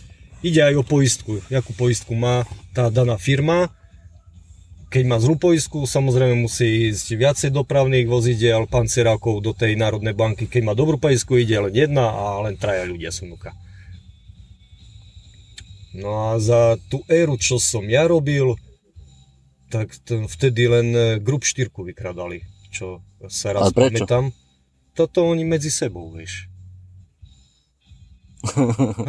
ide 0.41 0.63
aj 0.63 0.75
o 0.81 0.85
poistku, 0.87 1.43
jakú 1.51 1.75
poistku 1.75 2.15
má 2.15 2.47
tá 2.73 2.89
daná 2.89 3.19
firma, 3.19 3.71
keď 4.89 5.05
má 5.05 5.21
zlú 5.21 5.37
poistku, 5.37 5.85
samozrejme 5.85 6.33
musí 6.33 6.89
ísť 6.89 7.07
viacej 7.13 7.51
dopravných 7.53 8.09
vozidiel, 8.09 8.65
pancierákov 8.65 9.45
do 9.45 9.53
tej 9.53 9.77
Národnej 9.77 10.17
banky. 10.17 10.49
Keď 10.49 10.65
má 10.65 10.73
dobrú 10.73 10.97
poistku, 10.97 11.37
ide 11.37 11.61
len 11.61 11.77
jedna 11.77 12.09
a 12.09 12.41
len 12.41 12.57
traja 12.57 12.89
ľudia 12.89 13.13
sú 13.13 13.29
nuka. 13.29 13.53
No 15.99 16.31
a 16.31 16.39
za 16.39 16.79
tú 16.87 17.03
éru, 17.11 17.35
čo 17.35 17.59
som 17.59 17.83
ja 17.91 18.07
robil, 18.07 18.55
tak 19.69 19.91
t- 20.07 20.25
vtedy 20.31 20.71
len 20.71 20.89
e, 20.95 21.05
Group 21.19 21.43
4 21.43 21.69
vykradali, 21.75 22.47
čo 22.71 23.03
sa 23.27 23.53
raz 23.53 23.75
pamätám. 23.75 24.31
Toto 24.95 25.27
oni 25.27 25.43
medzi 25.43 25.69
sebou, 25.69 26.11
vieš. 26.15 26.47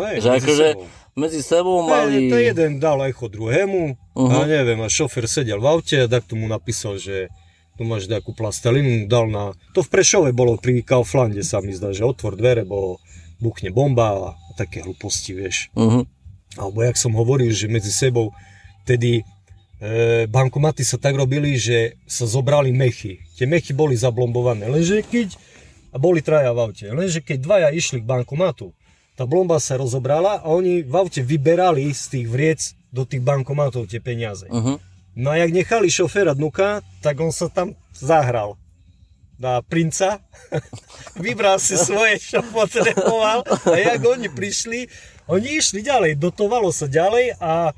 Hej, 0.01 0.25
Že 0.25 0.29
medzi 0.34 0.39
akože 0.41 0.67
sebou. 0.74 0.86
medzi 1.13 1.41
sebou 1.46 1.77
Mali... 1.86 2.25
mali... 2.25 2.34
To 2.34 2.38
jeden 2.41 2.72
dal 2.81 2.98
echo 3.05 3.29
druhému 3.29 3.84
uh-huh. 4.17 4.41
a 4.41 4.50
neviem, 4.50 4.81
a 4.81 4.89
šofer 4.89 5.29
sedel 5.29 5.62
v 5.62 5.67
aute 5.69 5.98
a 6.01 6.10
tak 6.10 6.25
mu 6.34 6.50
napísal, 6.50 6.98
že 6.98 7.29
tu 7.77 7.88
máš 7.88 8.12
nejakú 8.12 8.36
plastelinu, 8.36 9.08
dal 9.08 9.31
na... 9.31 9.55
To 9.72 9.79
v 9.79 9.89
Prešove 9.93 10.36
bolo 10.36 10.60
pri 10.60 10.84
Kauflande 10.84 11.46
sa 11.48 11.63
mi 11.63 11.72
zdá, 11.72 11.96
že 11.96 12.03
otvor 12.03 12.36
dvere, 12.36 12.67
bo 12.67 13.00
buchne 13.39 13.72
bomba 13.72 14.36
a 14.36 14.36
také 14.60 14.84
hlúposti, 14.84 15.31
vieš. 15.31 15.72
Mhm. 15.79 16.19
Alebo 16.58 16.82
jak 16.82 16.98
som 16.98 17.13
hovoril, 17.13 17.53
že 17.53 17.70
medzi 17.70 17.94
sebou 17.94 18.34
tedy 18.88 19.22
e, 19.77 20.25
bankomaty 20.25 20.82
sa 20.82 20.98
tak 20.98 21.13
robili, 21.13 21.60
že 21.60 22.00
sa 22.10 22.25
zobrali 22.25 22.74
mechy. 22.74 23.22
Tie 23.38 23.46
mechy 23.46 23.75
boli 23.75 23.94
zablombované, 23.94 24.65
lenže 24.65 25.06
keď 25.06 25.38
a 25.89 25.98
boli 25.98 26.22
traja 26.22 26.53
v 26.53 26.70
aute, 26.70 26.86
lenže 26.86 27.20
keď 27.22 27.38
dvaja 27.41 27.70
išli 27.74 28.01
k 28.01 28.10
bankomatu, 28.10 28.74
tá 29.18 29.25
blomba 29.25 29.60
sa 29.60 29.75
rozobrala 29.75 30.39
a 30.39 30.48
oni 30.48 30.86
v 30.86 30.94
aute 30.96 31.20
vyberali 31.20 31.91
z 31.91 32.03
tých 32.08 32.27
vriec 32.29 32.62
do 32.94 33.03
tých 33.03 33.20
bankomatov 33.20 33.89
tie 33.89 34.00
peniaze. 34.00 34.48
Mhm. 34.48 34.79
No 35.20 35.36
a 35.36 35.41
jak 35.41 35.51
nechali 35.51 35.91
šoféra 35.91 36.38
dnuka, 36.38 36.86
tak 37.03 37.20
on 37.20 37.34
sa 37.34 37.51
tam 37.51 37.75
zahral 37.91 38.56
na 39.39 39.60
princa, 39.63 40.24
vybral 41.25 41.60
si 41.60 41.75
svoje, 41.75 42.20
čo 42.20 42.39
potreboval 42.51 43.44
a 43.44 43.75
jak 43.75 44.00
oni 44.03 44.27
prišli, 44.32 44.88
oni 45.30 45.62
išli 45.62 45.86
ďalej, 45.86 46.18
dotovalo 46.18 46.74
sa 46.74 46.90
ďalej 46.90 47.38
a 47.38 47.72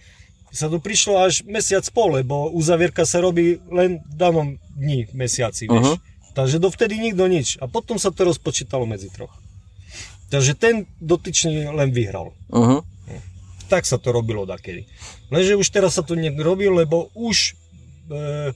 sa 0.52 0.68
to 0.68 0.80
prišlo 0.80 1.16
až 1.20 1.48
mesiac 1.48 1.84
pol, 1.92 2.20
lebo 2.20 2.52
uzavierka 2.52 3.08
sa 3.08 3.24
robí 3.24 3.60
len 3.72 4.04
v 4.04 4.14
danom 4.16 4.48
dni, 4.76 5.08
mesiaci, 5.12 5.68
vieš. 5.68 5.96
Mhm. 5.96 5.98
Takže 6.32 6.64
dovtedy 6.64 6.96
nikto 6.96 7.28
nič. 7.28 7.60
A 7.60 7.68
potom 7.68 8.00
sa 8.00 8.08
to 8.08 8.24
rozpočítalo 8.24 8.88
medzi 8.88 9.12
troch. 9.12 9.32
Takže 10.32 10.56
ten 10.56 10.88
dotyčný 11.04 11.68
len 11.72 11.92
vyhral. 11.92 12.32
Mhm. 12.52 12.88
Tak 13.68 13.88
sa 13.88 13.96
to 13.96 14.12
robilo 14.12 14.44
dakedy. 14.44 14.88
Lenže 15.32 15.56
už 15.56 15.68
teraz 15.72 15.96
sa 15.96 16.04
to 16.04 16.16
nerobí, 16.16 16.68
lebo 16.68 17.08
už, 17.16 17.56
e, 18.12 18.52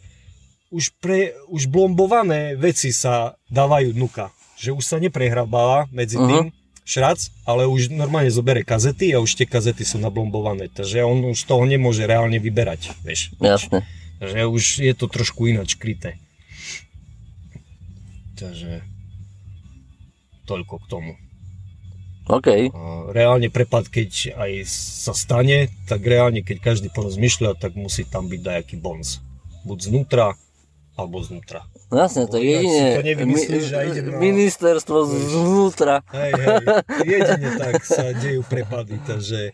už, 0.71 0.91
pre, 0.99 1.31
už 1.47 1.71
blombované 1.71 2.55
veci 2.55 2.91
sa 2.91 3.39
dávajú 3.47 3.95
dnuka. 3.95 4.31
Že 4.59 4.75
už 4.75 4.83
sa 4.83 4.97
neprehrabáva 4.99 5.87
medzi 5.91 6.19
Mhm. 6.19 6.27
tým 6.27 6.45
šrac, 6.85 7.33
ale 7.43 7.65
už 7.65 7.89
normálne 7.89 8.29
zobere 8.29 8.61
kazety 8.61 9.11
a 9.11 9.19
už 9.19 9.41
tie 9.41 9.49
kazety 9.49 9.81
sú 9.81 9.97
nablombované. 9.97 10.69
Takže 10.69 11.01
on 11.01 11.33
už 11.33 11.43
toho 11.49 11.65
nemôže 11.65 12.05
reálne 12.05 12.37
vyberať. 12.37 12.93
Vieš. 13.01 13.33
Jasne. 13.41 13.81
Takže 14.21 14.47
už 14.47 14.63
je 14.85 14.93
to 14.93 15.09
trošku 15.09 15.49
ináč 15.49 15.75
kryté. 15.75 16.21
Takže 18.37 18.85
toľko 20.45 20.75
k 20.77 20.85
tomu. 20.87 21.11
OK. 22.25 22.73
Reálne 23.13 23.53
prepad, 23.53 23.85
keď 23.89 24.33
aj 24.33 24.51
sa 24.69 25.13
stane, 25.13 25.69
tak 25.85 26.01
reálne, 26.05 26.41
keď 26.41 26.73
každý 26.73 26.89
porozmýšľa, 26.89 27.57
tak 27.57 27.77
musí 27.77 28.01
tam 28.05 28.29
byť 28.29 28.41
dajaký 28.41 28.75
bonus. 28.81 29.21
Buď 29.61 29.93
znútra, 29.93 30.33
alebo 30.97 31.21
znútra. 31.21 31.65
No 31.85 32.01
Jasne, 32.01 32.25
to 32.25 32.37
jedine 32.37 32.97
to 32.97 33.01
nevymyslíš 33.03 33.67
a 33.71 33.79
idem 33.85 34.05
na- 34.09 34.17
ministerstvo 34.17 35.05
zvnútra. 35.05 36.01
Hej, 36.09 36.31
hej, 36.33 36.65
jedine 37.05 37.49
tak 37.55 37.85
sa 37.85 38.09
dejú 38.11 38.41
prepady, 38.41 38.97
takže 39.05 39.53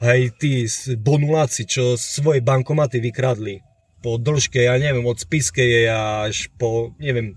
aj 0.00 0.20
tí 0.36 0.68
bonuláci, 0.96 1.64
čo 1.64 1.96
svoje 1.96 2.40
bankomaty 2.40 3.00
vykradli 3.00 3.64
po 4.00 4.16
dĺžke, 4.16 4.60
ja 4.60 4.76
neviem, 4.76 5.04
od 5.04 5.16
Spiskej 5.16 5.88
až 5.88 6.48
po, 6.56 6.92
neviem, 6.96 7.36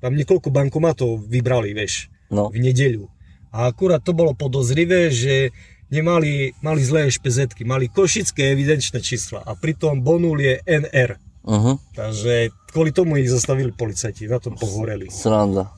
tam 0.00 0.12
niekoľko 0.12 0.48
bankomatov 0.48 1.24
vybrali, 1.24 1.72
vieš, 1.72 2.08
No. 2.28 2.48
v 2.48 2.60
nedeľu. 2.60 3.06
A 3.52 3.68
akurát 3.68 4.02
to 4.02 4.12
bolo 4.12 4.32
podozrivé, 4.32 5.08
že 5.08 5.54
nemali, 5.88 6.52
mali 6.60 6.80
zlé 6.82 7.08
špezetky, 7.08 7.64
mali 7.64 7.88
košické 7.88 8.52
evidenčné 8.52 9.00
čísla 9.00 9.40
a 9.40 9.54
pritom 9.54 10.02
bonul 10.02 10.36
je 10.36 10.60
NR. 10.66 11.16
Mhm. 11.46 11.72
Takže 11.94 12.34
kvôli 12.68 12.90
tomu 12.90 13.16
ich 13.16 13.26
zastavili 13.26 13.70
policajti, 13.70 14.26
na 14.26 14.36
tom 14.36 14.54
pohoreli. 14.54 15.06
Sranda. 15.08 15.70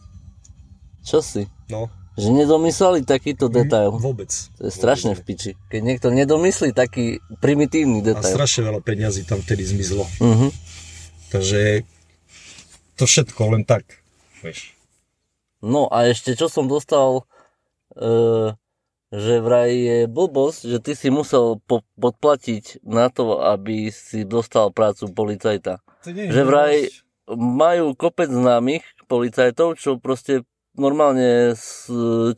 Čo 1.02 1.20
si? 1.20 1.44
No, 1.68 1.92
Že 2.16 2.34
nedomysleli 2.34 3.04
takýto 3.04 3.46
detail. 3.46 3.94
vôbec. 3.94 4.26
To 4.58 4.66
je 4.66 4.72
strašne 4.72 5.12
v 5.12 5.22
piči. 5.22 5.52
Keď 5.68 5.80
niekto 5.80 6.08
nedomyslí 6.10 6.72
taký 6.72 7.20
primitívny 7.38 8.02
A 8.02 8.04
detail. 8.10 8.34
strašne 8.34 8.66
veľa 8.66 8.80
peňazí 8.80 9.22
tam 9.22 9.38
vtedy 9.38 9.62
zmizlo. 9.62 10.02
Mhm. 10.18 10.48
Takže 11.28 11.84
to 12.96 13.04
všetko 13.04 13.52
len 13.52 13.62
tak, 13.62 13.84
vieš. 14.40 14.72
No 15.60 15.86
a 15.86 16.06
ešte 16.06 16.32
čo 16.32 16.48
som 16.48 16.64
dostal, 16.64 17.22
e, 17.92 18.50
že 19.08 19.40
vraj 19.40 19.72
je 19.72 19.98
blbosť, 20.04 20.60
že 20.68 20.78
ty 20.84 20.92
si 20.92 21.08
musel 21.08 21.60
po- 21.64 21.84
podplatiť 21.96 22.84
na 22.84 23.08
to, 23.08 23.40
aby 23.40 23.88
si 23.88 24.28
dostal 24.28 24.68
prácu 24.68 25.08
policajta. 25.12 25.80
Že 26.04 26.42
vraj 26.44 26.92
majú 27.36 27.96
kopec 27.96 28.28
známych 28.28 28.84
policajtov, 29.08 29.80
čo 29.80 29.96
proste 29.96 30.44
normálne 30.76 31.56
s, 31.56 31.88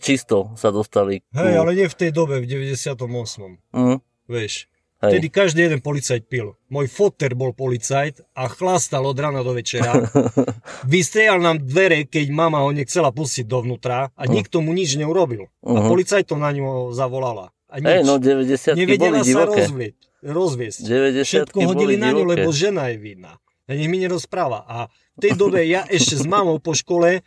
čisto 0.00 0.54
sa 0.54 0.70
dostali. 0.70 1.22
Hej, 1.34 1.54
ale 1.58 1.70
nie 1.76 1.86
v 1.90 1.96
tej 1.98 2.10
dobe, 2.10 2.40
v 2.40 2.46
98. 2.46 3.60
Mhm. 3.74 3.96
Vieš. 4.30 4.70
Hej. 5.00 5.16
Vtedy 5.16 5.26
každý 5.28 5.60
jeden 5.62 5.80
policajt 5.80 6.28
pil. 6.28 6.60
Môj 6.68 6.84
foter 6.86 7.32
bol 7.32 7.50
policajt 7.50 8.20
a 8.36 8.46
chlastal 8.46 9.00
od 9.02 9.16
rána 9.16 9.40
do 9.40 9.56
večera. 9.56 9.96
Vystrial 10.86 11.40
nám 11.40 11.56
dvere, 11.58 12.04
keď 12.04 12.28
mama 12.28 12.60
ho 12.60 12.70
nechcela 12.70 13.08
pustiť 13.08 13.44
dovnútra 13.44 14.12
a 14.12 14.22
nikto 14.26 14.60
mu 14.60 14.70
nič 14.70 14.94
neurobil. 14.94 15.48
A 15.62 15.80
Mhm. 15.80 15.88
policajtom 15.88 16.36
na 16.36 16.52
ňo 16.52 16.92
zavolala. 16.92 17.48
A 17.66 17.78
nič. 17.78 17.86
Hej, 17.86 18.00
no 18.04 18.18
90 18.18 18.76
Nevedela 18.76 19.18
boli 19.18 19.30
sa 19.30 19.46
rozvieť, 19.46 19.94
rozviesť. 20.20 20.78
90 20.82 21.24
Všetko 21.24 21.58
hodili 21.64 21.94
na 21.96 22.10
ňu, 22.10 22.24
lebo 22.26 22.52
žena 22.52 22.92
je 22.92 22.98
vinná. 22.98 23.40
A 23.64 23.72
nech 23.72 23.86
mi 23.86 23.96
nerozpráva. 23.96 24.66
A 24.66 24.76
v 25.16 25.18
tej 25.22 25.32
dobe 25.32 25.64
ja 25.64 25.86
ešte 25.86 26.18
s 26.18 26.26
mamou 26.26 26.58
po 26.58 26.74
škole 26.74 27.22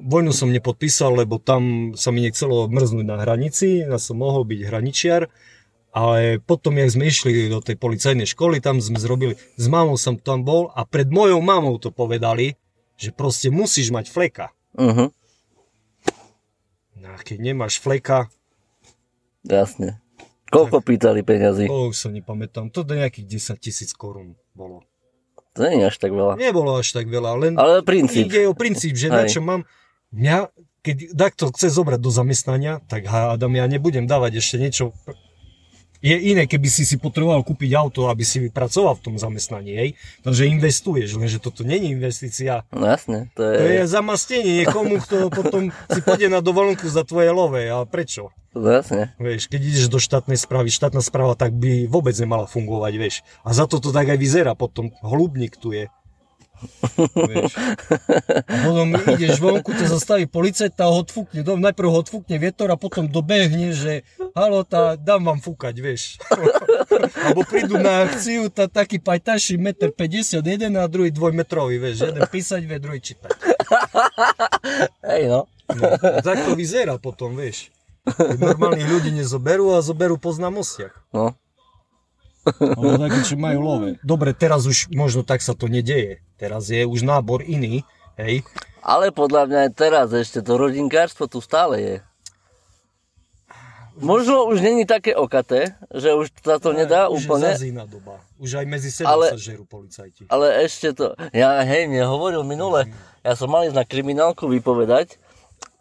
vojnu 0.00 0.30
som 0.30 0.48
nepodpísal, 0.48 1.12
lebo 1.14 1.36
tam 1.36 1.92
sa 1.92 2.08
mi 2.08 2.22
nechcelo 2.22 2.70
mrznúť 2.70 3.04
na 3.04 3.18
hranici, 3.18 3.82
ja 3.82 3.98
som 3.98 4.16
mohol 4.16 4.46
byť 4.46 4.60
hraničiar, 4.62 5.26
ale 5.90 6.38
potom, 6.38 6.78
jak 6.78 6.94
sme 6.94 7.10
išli 7.10 7.50
do 7.50 7.58
tej 7.58 7.74
policajnej 7.74 8.26
školy, 8.30 8.62
tam 8.62 8.78
sme 8.78 8.98
zrobili, 8.98 9.34
s 9.58 9.66
mamou 9.66 9.98
som 9.98 10.14
tam 10.14 10.46
bol 10.46 10.70
a 10.74 10.86
pred 10.86 11.10
mojou 11.10 11.42
mamou 11.42 11.78
to 11.82 11.90
povedali, 11.90 12.54
že 12.94 13.10
proste 13.10 13.50
musíš 13.50 13.90
mať 13.90 14.06
fleka. 14.10 14.46
No 16.94 17.08
a 17.10 17.16
keď 17.18 17.38
nemáš 17.52 17.80
fleka, 17.80 18.30
jasne. 19.42 19.98
Koľko 20.50 20.82
pýtali 20.82 21.22
peňazí? 21.22 21.70
to 21.70 21.94
už 21.94 21.96
sa 21.96 22.10
nepamätám, 22.10 22.74
to 22.74 22.82
do 22.82 22.98
nejakých 22.98 23.54
10 23.54 23.62
tisíc 23.62 23.90
korún 23.94 24.34
bolo. 24.54 24.82
To 25.54 25.66
nie 25.66 25.82
je 25.82 25.90
až 25.90 25.96
tak 25.98 26.14
veľa. 26.14 26.38
Nebolo 26.38 26.78
až 26.78 26.94
tak 26.94 27.10
veľa, 27.10 27.30
len 27.38 27.52
Ale 27.58 27.82
princíp. 27.82 28.30
ide 28.30 28.46
o 28.46 28.54
princíp, 28.54 28.94
že 28.94 29.10
na 29.10 29.26
čo 29.26 29.42
mám, 29.42 29.66
mňa, 30.14 30.50
keď 30.82 30.96
takto 31.14 31.50
chce 31.50 31.70
zobrať 31.74 31.98
do 31.98 32.10
zamestnania, 32.10 32.78
tak 32.86 33.06
hádam, 33.06 33.54
ja 33.58 33.66
nebudem 33.66 34.06
dávať 34.06 34.38
ešte 34.42 34.56
niečo. 34.62 34.94
Je 36.00 36.16
iné, 36.16 36.48
keby 36.48 36.68
si 36.72 36.88
si 36.88 36.96
potreboval 36.96 37.44
kúpiť 37.44 37.76
auto, 37.76 38.08
aby 38.08 38.24
si 38.24 38.48
pracoval 38.48 38.96
v 38.96 39.04
tom 39.04 39.14
zamestnaní, 39.20 39.72
hej. 39.76 39.90
Takže 40.24 40.48
investuješ, 40.48 41.20
lenže 41.20 41.38
toto 41.44 41.60
není 41.60 41.92
investícia. 41.92 42.64
No 42.72 42.88
jasne, 42.88 43.28
to 43.36 43.44
je, 43.44 43.54
To 43.56 43.64
je 43.68 43.82
zamastnenie 43.84 44.52
niekomu, 44.64 44.96
kto 45.04 45.28
potom 45.44 45.68
si 45.92 46.00
pôjde 46.00 46.32
na 46.32 46.40
dovolenku 46.40 46.88
za 46.88 47.04
tvoje 47.04 47.28
love. 47.28 47.60
A 47.60 47.84
prečo? 47.84 48.32
no 48.50 48.66
jasne. 48.66 49.14
Vieš, 49.20 49.46
keď 49.46 49.60
ideš 49.62 49.86
do 49.86 50.02
štátnej 50.02 50.34
správy, 50.34 50.74
štátna 50.74 51.04
správa 51.04 51.38
tak 51.38 51.54
by 51.54 51.86
vôbec 51.86 52.16
nemala 52.18 52.50
fungovať, 52.50 52.92
vieš. 52.98 53.16
A 53.46 53.54
za 53.54 53.70
to 53.70 53.78
to 53.78 53.94
tak 53.94 54.10
aj 54.10 54.18
vyzerá, 54.18 54.58
potom 54.58 54.90
hlubník 55.04 55.54
tu 55.54 55.70
je. 55.70 55.86
Vieš. 57.14 57.52
A 58.50 58.54
potom 58.66 58.92
ideš 59.16 59.40
vonku, 59.40 59.72
ťa 59.72 59.86
zastaví 59.96 60.28
policajt 60.28 60.76
a 60.80 60.92
ho 60.92 61.00
odfúkne, 61.00 61.40
dom, 61.40 61.60
najprv 61.60 61.88
ho 61.88 61.98
odfúkne 62.04 62.36
vietor 62.36 62.68
a 62.68 62.76
potom 62.76 63.08
dobehne, 63.08 63.72
že 63.72 64.04
halo, 64.36 64.66
tá, 64.66 64.98
dám 64.98 65.24
vám 65.24 65.40
fúkať, 65.40 65.74
vieš. 65.80 66.20
Alebo 67.24 67.46
prídu 67.46 67.80
na 67.80 68.04
akciu, 68.04 68.52
tá 68.52 68.68
taký 68.68 69.00
pajtaší 69.00 69.56
1,50 69.56 70.40
m, 70.40 70.44
jeden 70.44 70.72
a 70.76 70.84
druhý 70.90 71.10
dvojmetrový, 71.14 71.80
vieš, 71.80 72.12
jeden 72.12 72.24
písať 72.28 72.62
vie, 72.66 72.78
druhý 72.82 73.00
čítať. 73.00 73.30
Hej 75.10 75.22
no. 75.30 75.40
No, 75.70 75.86
tak 76.26 76.50
to 76.50 76.58
vyzerá 76.58 76.98
potom, 76.98 77.38
vieš. 77.38 77.70
Normálnych 78.18 78.90
ľudí 78.90 79.10
nezoberú 79.14 79.78
a 79.78 79.84
zoberú 79.84 80.18
po 80.18 80.34
znamosiach. 80.34 80.90
No. 81.14 81.38
Alebo 82.46 82.96
takí, 82.96 83.20
čo 83.24 83.36
majú 83.36 83.58
love. 83.60 83.90
Dobre, 84.00 84.32
teraz 84.32 84.64
už 84.64 84.88
možno 84.92 85.20
tak 85.22 85.44
sa 85.44 85.52
to 85.52 85.68
nedeje. 85.68 86.24
Teraz 86.40 86.72
je 86.72 86.82
už 86.88 87.04
nábor 87.04 87.44
iný, 87.44 87.84
hej. 88.16 88.40
Ale 88.80 89.12
podľa 89.12 89.44
mňa 89.44 89.58
aj 89.68 89.72
teraz 89.76 90.08
ešte 90.08 90.40
to 90.40 90.56
rodinkárstvo 90.56 91.28
tu 91.28 91.44
stále 91.44 91.76
je. 91.76 91.96
Možno 94.00 94.48
už 94.48 94.64
není 94.64 94.88
také 94.88 95.12
okaté, 95.12 95.76
že 95.92 96.16
už 96.16 96.32
sa 96.40 96.56
to 96.56 96.72
nedá 96.72 97.12
už 97.12 97.28
úplne, 97.28 97.52
je 97.52 97.60
zase 97.60 97.68
iná 97.68 97.84
doba. 97.84 98.16
Už 98.40 98.56
aj 98.56 98.64
medzi 98.64 98.88
sebou 98.88 99.12
Ale- 99.12 99.36
sa 99.36 99.40
žerú 99.40 99.68
policajti. 99.68 100.24
ale 100.32 100.64
ešte 100.64 100.96
to... 100.96 101.12
Ja 101.36 101.60
hej, 101.60 101.84
mne 101.84 102.08
hovoril 102.08 102.40
minule, 102.40 102.88
ja 103.20 103.36
som 103.36 103.52
mal 103.52 103.68
ísť 103.68 103.76
na 103.76 103.84
kriminálku 103.84 104.48
vypovedať 104.48 105.20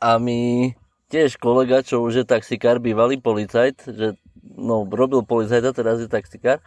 a 0.04 0.20
mi 0.20 0.75
tiež 1.08 1.39
kolega, 1.39 1.80
čo 1.80 2.04
už 2.04 2.20
je 2.20 2.25
taxikár, 2.28 2.84
bývalý 2.84 3.24
policajt, 3.24 3.88
že 3.88 4.20
no, 4.60 4.84
robil 4.86 5.24
policajta, 5.24 5.72
teraz 5.72 6.04
je 6.04 6.12
taxikár, 6.12 6.60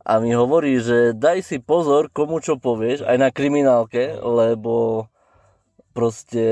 a 0.00 0.16
mi 0.18 0.32
hovorí, 0.32 0.80
že 0.80 1.12
daj 1.12 1.44
si 1.44 1.56
pozor, 1.60 2.08
komu 2.08 2.40
čo 2.40 2.56
povieš, 2.56 3.04
aj 3.04 3.16
na 3.20 3.28
kriminálke, 3.28 4.16
lebo 4.16 5.06
proste 5.92 6.46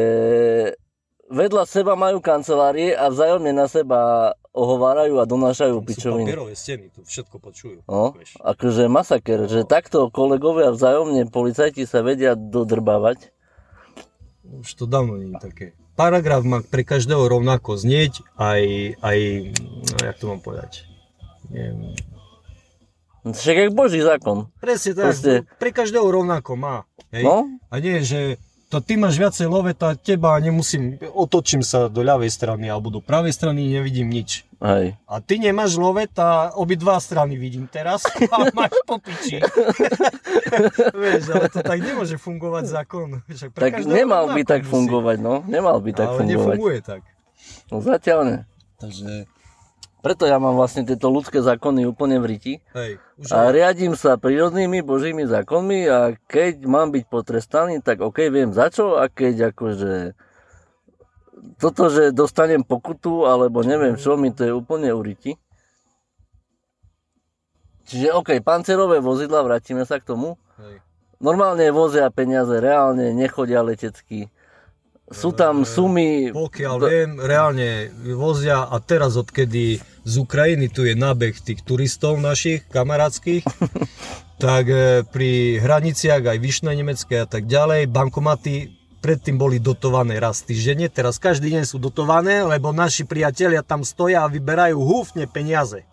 vedľa 1.28 1.64
seba 1.64 1.96
majú 1.96 2.20
kancelárie 2.20 2.92
a 2.92 3.08
vzájomne 3.08 3.52
na 3.56 3.64
seba 3.68 4.32
ohovárajú 4.52 5.22
a 5.22 5.24
donášajú 5.28 5.76
Sú 5.80 5.86
pičoviny. 5.86 6.26
papierové 6.28 6.54
steny, 6.56 6.84
tu 6.90 7.00
všetko 7.06 7.36
počujú. 7.38 7.78
No, 7.86 8.16
vieš. 8.16 8.36
akože 8.42 8.90
masaker, 8.90 9.46
že 9.46 9.62
takto 9.68 10.10
kolegovia 10.10 10.74
vzájomne 10.74 11.30
policajti 11.30 11.86
sa 11.86 12.02
vedia 12.02 12.34
dodrbávať. 12.34 13.30
Už 14.48 14.68
to 14.74 14.84
dávno 14.88 15.20
nie 15.20 15.36
je 15.36 15.38
také. 15.38 15.66
Paragraf 15.94 16.46
má 16.46 16.62
pre 16.64 16.86
každého 16.86 17.26
rovnako 17.26 17.74
znieť, 17.76 18.22
aj, 18.38 18.62
aj, 19.02 19.18
no, 19.82 19.96
jak 19.98 20.16
to 20.16 20.30
mám 20.30 20.40
povedať, 20.40 20.87
neviem, 21.48 21.94
Však 23.24 23.56
jak 23.58 23.72
boží 23.72 24.00
zákon. 24.00 24.48
Presne 24.56 24.92
tak, 24.92 25.12
Proste- 25.12 25.44
pre 25.56 25.68
každého 25.68 26.06
rovnako 26.06 26.54
má. 26.54 26.76
Hej? 27.10 27.22
No, 27.22 27.44
A 27.68 27.76
nie, 27.76 28.00
že 28.00 28.40
to 28.66 28.78
ty 28.78 28.94
máš 28.94 29.16
viacej 29.16 29.44
loveta, 29.44 29.92
teba 29.94 30.36
nemusím, 30.36 30.96
otočím 31.08 31.60
sa 31.60 31.86
do 31.86 32.00
ľavej 32.00 32.28
strany 32.28 32.66
alebo 32.66 32.88
do 32.90 33.00
pravej 33.00 33.32
strany, 33.32 33.64
nevidím 33.66 34.06
nič. 34.06 34.44
hej. 34.58 34.96
A 35.04 35.14
ty 35.18 35.36
nemáš 35.36 35.76
lovet 35.76 36.12
a 36.14 36.52
obidva 36.52 36.96
strany 36.98 37.34
vidím 37.34 37.64
teraz 37.64 38.04
a 38.32 38.48
máš 38.50 38.72
po 38.82 38.96
piči. 38.96 39.40
Vieš, 40.94 41.22
ale 41.28 41.46
to 41.48 41.60
tak 41.60 41.78
nemôže 41.78 42.16
fungovať 42.16 42.64
zákon. 42.66 43.08
Však 43.26 43.50
pre 43.50 43.62
Tak 43.62 43.84
nemal 43.84 44.30
by 44.30 44.42
tak 44.42 44.62
musí. 44.62 44.70
fungovať, 44.70 45.16
no. 45.18 45.44
Nemal 45.44 45.80
by 45.80 45.90
tak 45.92 46.08
ale 46.08 46.18
fungovať. 46.18 46.36
nefunguje 46.48 46.78
tak. 46.82 47.00
No 47.68 47.80
zatiaľ 47.80 48.20
ne. 48.22 48.36
Takže, 48.78 49.26
Preto 49.98 50.30
ja 50.30 50.38
mám 50.38 50.54
vlastne 50.54 50.86
tieto 50.86 51.10
ľudské 51.10 51.42
zákony 51.42 51.82
úplne 51.90 52.22
v 52.22 52.26
riti. 52.30 52.54
hej, 52.70 53.02
už 53.18 53.34
A 53.34 53.50
riadím 53.50 53.98
sa 53.98 54.14
prírodnými 54.14 54.78
božími 54.86 55.26
zákonmi 55.26 55.80
a 55.90 56.14
keď 56.30 56.62
mám 56.70 56.94
byť 56.94 57.04
potrestaný, 57.10 57.82
tak 57.82 57.98
OK, 57.98 58.30
viem 58.30 58.54
za 58.54 58.70
čo 58.70 58.94
a 58.94 59.10
keď 59.10 59.50
akože 59.50 60.14
toto, 61.58 61.90
že 61.90 62.14
dostanem 62.14 62.62
pokutu 62.62 63.26
alebo 63.26 63.66
neviem 63.66 63.98
čo, 63.98 64.14
mi 64.14 64.30
to 64.30 64.46
je 64.46 64.54
úplne 64.54 64.94
uriti. 64.94 65.34
Čiže 67.90 68.14
OK, 68.14 68.38
pancerové 68.44 69.02
vozidla, 69.02 69.42
vrátime 69.42 69.82
sa 69.82 69.98
k 69.98 70.14
tomu. 70.14 70.38
hej. 70.62 70.78
Normálne 71.18 71.66
vozia 71.74 72.06
peniaze, 72.14 72.62
reálne 72.62 73.10
nechodia 73.10 73.58
letecky. 73.66 74.30
Sú 75.08 75.32
tam 75.32 75.64
sumy... 75.64 76.28
Pokiaľ 76.36 76.76
viem, 76.84 77.10
reálne 77.16 77.88
vozia 78.12 78.68
a 78.68 78.76
teraz 78.76 79.16
odkedy 79.16 79.80
z 79.80 80.14
Ukrajiny 80.20 80.68
tu 80.68 80.84
je 80.84 80.92
nábeh 80.92 81.32
tých 81.40 81.64
turistov 81.64 82.20
našich 82.20 82.68
kamarátskych, 82.68 83.40
tak 84.44 84.68
e, 84.68 85.08
pri 85.08 85.64
hraniciach 85.64 86.20
aj 86.28 86.38
vyšné 86.38 86.76
nemecké 86.76 87.24
a 87.24 87.26
tak 87.28 87.48
ďalej, 87.48 87.88
bankomaty 87.88 88.78
predtým 88.98 89.38
boli 89.38 89.62
dotované 89.62 90.18
raz 90.20 90.42
týždenne, 90.44 90.90
teraz 90.90 91.16
každý 91.16 91.54
deň 91.56 91.64
sú 91.64 91.80
dotované, 91.80 92.44
lebo 92.44 92.74
naši 92.74 93.06
priatelia 93.08 93.62
tam 93.64 93.86
stoja 93.86 94.26
a 94.26 94.32
vyberajú 94.32 94.76
húfne 94.76 95.24
peniaze. 95.24 95.86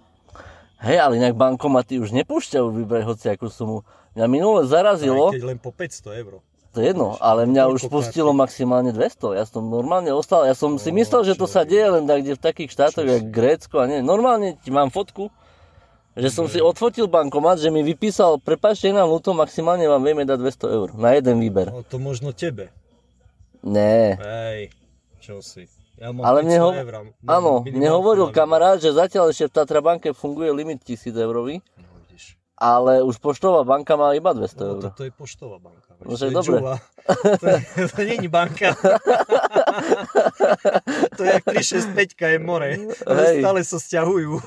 Hej, 0.84 0.98
ale 1.00 1.24
inak 1.24 1.40
bankomaty 1.40 2.04
už 2.04 2.12
nepúšťajú 2.12 2.68
vybrať 2.84 3.04
hociakú 3.08 3.48
sumu. 3.48 3.88
Mňa 4.20 4.26
minule 4.28 4.62
zarazilo... 4.68 5.32
Aj 5.32 5.40
keď 5.40 5.56
len 5.56 5.60
po 5.62 5.72
500 5.72 6.22
eur. 6.22 6.44
To 6.76 6.84
je 6.84 6.92
jedno, 6.92 7.16
ale 7.24 7.48
mňa 7.48 7.72
už 7.72 7.88
pustilo 7.88 8.36
maximálne 8.36 8.92
200. 8.92 9.40
Ja 9.40 9.48
som 9.48 9.64
normálne 9.72 10.12
ostal, 10.12 10.44
ja 10.44 10.52
som 10.52 10.76
si 10.76 10.92
myslel, 10.92 11.24
že 11.24 11.40
to 11.40 11.48
sa 11.48 11.64
deje 11.64 11.88
len 11.88 12.04
tak, 12.04 12.20
kde 12.20 12.36
v 12.36 12.42
takých 12.44 12.70
štátoch, 12.76 13.08
si? 13.08 13.24
Grécko 13.32 13.80
a 13.80 13.88
nie. 13.88 14.04
Normálne 14.04 14.60
ti 14.60 14.76
mám 14.76 14.92
fotku, 14.92 15.32
že 16.20 16.28
som 16.28 16.52
si 16.52 16.60
odfotil 16.60 17.08
bankomat, 17.08 17.64
že 17.64 17.72
mi 17.72 17.80
vypísal, 17.80 18.44
prepáčte 18.44 18.92
nám 18.92 19.08
ľúto, 19.08 19.32
maximálne 19.32 19.88
vám 19.88 20.04
vieme 20.04 20.28
dať 20.28 20.36
200 20.36 20.76
eur 20.76 20.88
na 21.00 21.16
jeden 21.16 21.40
výber. 21.40 21.72
No 21.72 21.80
to 21.80 21.96
možno 21.96 22.36
tebe. 22.36 22.76
Ne. 23.64 24.20
Hej, 24.20 24.76
čo 25.24 25.40
si. 25.40 25.72
Ja 25.96 26.12
mám 26.12 26.28
Ale 26.28 26.44
mne, 26.44 26.60
500 26.60 26.60
ho... 26.60 26.70
eur. 26.76 26.94
áno, 27.24 27.52
mne 27.64 27.88
hovoril 27.88 28.36
kamarát, 28.36 28.84
že 28.84 28.92
zatiaľ 28.92 29.32
ešte 29.32 29.48
v 29.48 29.56
Tatrabanke 29.64 30.12
funguje 30.12 30.52
limit 30.52 30.84
1000 30.84 31.16
eurový, 31.24 31.64
No. 31.80 31.95
Ale 32.58 33.04
už 33.04 33.18
poštová 33.18 33.64
banka 33.64 33.94
má 33.94 34.12
iba 34.12 34.32
200 34.32 34.56
No, 34.56 34.66
eur. 34.70 34.82
toto 34.86 35.04
je 35.04 35.12
poštová 35.12 35.60
banka. 35.60 35.92
No, 36.00 36.14
to 36.14 36.26
je 36.26 36.32
dobre. 36.32 36.60
džuva. 36.60 36.76
To, 37.38 37.46
je- 37.46 37.64
to 37.86 38.02
není 38.02 38.26
banka. 38.28 38.74
to 41.16 41.22
je 41.22 41.30
jak 41.34 41.44
365 41.46 42.18
je 42.18 42.40
more. 42.40 42.70
Hej. 43.06 43.36
Stále 43.40 43.60
sa 43.62 43.78
stiahujú 43.78 44.42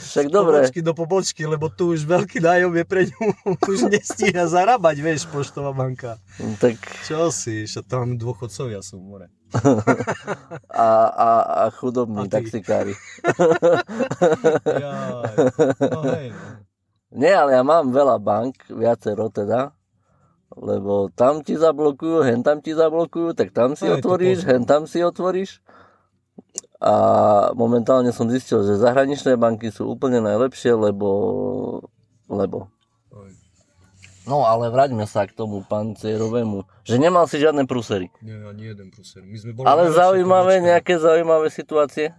Však 0.00 0.26
z 0.26 0.32
dobre, 0.32 0.64
pobočky 0.64 0.80
do 0.80 0.92
pobočky, 0.94 1.42
lebo 1.44 1.68
tu 1.68 1.92
už 1.92 2.04
veľký 2.04 2.40
nájom 2.40 2.72
je 2.72 2.84
pre 2.84 3.02
ňu. 3.04 3.24
už 3.70 3.92
nestíha 3.92 4.46
zarábať, 4.46 4.96
vieš, 4.98 5.28
poštová 5.28 5.76
banka. 5.76 6.16
tak 6.56 6.80
Čo 7.04 7.28
si, 7.28 7.68
že 7.68 7.84
tam 7.84 8.16
dôchodcovia 8.16 8.80
sú 8.80 8.96
v 8.96 9.04
more. 9.04 9.26
a, 10.72 10.88
a, 11.06 11.28
a 11.60 11.70
chudobní 11.70 12.26
A 12.26 12.32
taxikári. 12.32 12.96
Jaj. 14.64 15.34
No 15.92 16.00
hej, 16.10 16.28
no. 16.32 16.46
Nie, 17.14 17.38
ale 17.38 17.54
ja 17.54 17.62
mám 17.62 17.94
veľa 17.94 18.18
bank, 18.18 18.66
viacero 18.74 19.30
teda, 19.30 19.70
lebo 20.58 21.14
tam 21.14 21.46
ti 21.46 21.54
zablokujú, 21.54 22.26
hen 22.26 22.42
tam 22.42 22.58
ti 22.58 22.74
zablokujú, 22.74 23.38
tak 23.38 23.54
tam 23.54 23.78
si 23.78 23.86
No, 23.86 23.94
je 23.94 24.02
to 24.02 24.10
otvoríš, 24.10 24.38
hen 24.42 24.66
tam 24.66 24.90
si 24.90 24.98
otvoríš. 24.98 25.62
A 26.82 26.92
momentálne 27.54 28.10
som 28.10 28.26
zistil, 28.26 28.66
že 28.66 28.82
zahraničné 28.82 29.38
banky 29.38 29.70
sú 29.70 29.86
úplne 29.86 30.18
najlepšie, 30.20 30.74
lebo... 30.74 31.08
lebo. 32.26 32.74
No 34.24 34.48
ale 34.48 34.72
vráťme 34.72 35.04
sa 35.04 35.28
k 35.28 35.36
tomu 35.36 35.60
pancierovému, 35.68 36.64
že 36.80 36.96
nemal 36.96 37.28
si 37.28 37.36
žiadne 37.36 37.68
prúsery. 37.68 38.08
Nie, 38.24 38.40
ani 38.40 38.72
jeden 38.72 38.88
pruser. 38.88 39.20
My 39.20 39.36
sme 39.36 39.52
boli 39.52 39.68
Ale 39.68 39.92
zaujímavé, 39.92 40.64
nejaké 40.64 40.96
zaujímavé 40.96 41.52
situácie? 41.52 42.16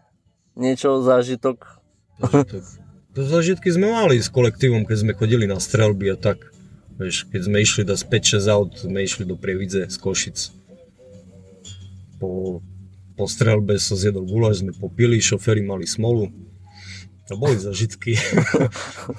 Niečo, 0.54 1.02
zážitok? 1.02 1.66
Zážitok. 2.22 2.85
To 3.16 3.24
zážitky 3.24 3.72
sme 3.72 3.96
mali 3.96 4.20
s 4.20 4.28
kolektívom, 4.28 4.84
keď 4.84 4.98
sme 5.00 5.16
chodili 5.16 5.48
na 5.48 5.56
strelby 5.56 6.12
a 6.12 6.20
tak. 6.20 6.52
Vieš, 7.00 7.32
keď 7.32 7.42
sme 7.48 7.58
išli 7.64 7.88
do 7.88 7.96
5-6 7.96 8.44
aut, 8.52 8.72
sme 8.76 9.08
išli 9.08 9.24
do 9.24 9.40
Prievidze 9.40 9.88
z 9.88 9.96
Košic. 9.96 10.52
Po, 12.20 12.60
po 13.16 13.26
strelbe 13.32 13.80
sa 13.80 13.96
zjedol 13.96 14.28
guláš, 14.28 14.68
sme 14.68 14.76
popili, 14.76 15.24
šoféry 15.24 15.64
mali 15.64 15.88
smolu. 15.88 16.28
To 17.32 17.40
boli 17.40 17.56
zažitky. 17.56 18.20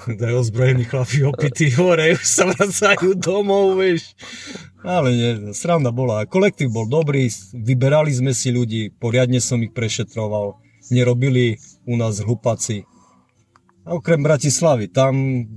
Daj 0.05 0.33
ozbrojení 0.45 0.85
chlapi 0.85 1.25
opití 1.25 1.73
hore, 1.73 2.15
už 2.15 2.23
sa 2.23 2.45
vracajú 2.45 3.17
domov, 3.17 3.81
vieš. 3.81 4.13
Ale 4.85 5.09
nie, 5.11 5.31
sranda 5.57 5.89
bola. 5.89 6.29
Kolektív 6.29 6.69
bol 6.69 6.85
dobrý, 6.85 7.33
vyberali 7.51 8.13
sme 8.13 8.29
si 8.31 8.53
ľudí, 8.53 8.93
poriadne 8.93 9.41
som 9.41 9.57
ich 9.65 9.73
prešetroval. 9.73 10.61
Nerobili 10.93 11.57
u 11.83 11.97
nás 11.97 12.21
hlupáci. 12.21 12.85
Okrem 13.87 14.19
Bratislavy, 14.23 14.91
tam 14.91 15.47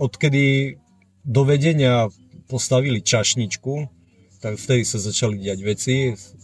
odkedy 0.00 0.76
do 1.24 1.44
vedenia 1.44 2.08
postavili 2.48 3.04
čašničku, 3.04 3.72
tak 4.40 4.56
vtedy 4.56 4.80
sa 4.88 4.96
začali 4.96 5.36
diať 5.36 5.60
veci, 5.60 5.94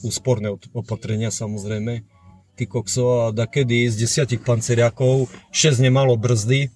úsporné 0.04 0.52
op- 0.52 0.68
opatrenia 0.76 1.32
samozrejme. 1.32 2.04
Ty 2.52 2.64
kokso, 2.68 3.24
a 3.24 3.32
da 3.32 3.48
kedy 3.48 3.88
z 3.88 3.96
desiatich 3.96 4.44
panceriakov 4.44 5.32
6 5.56 5.80
nemalo 5.80 6.20
brzdy 6.20 6.68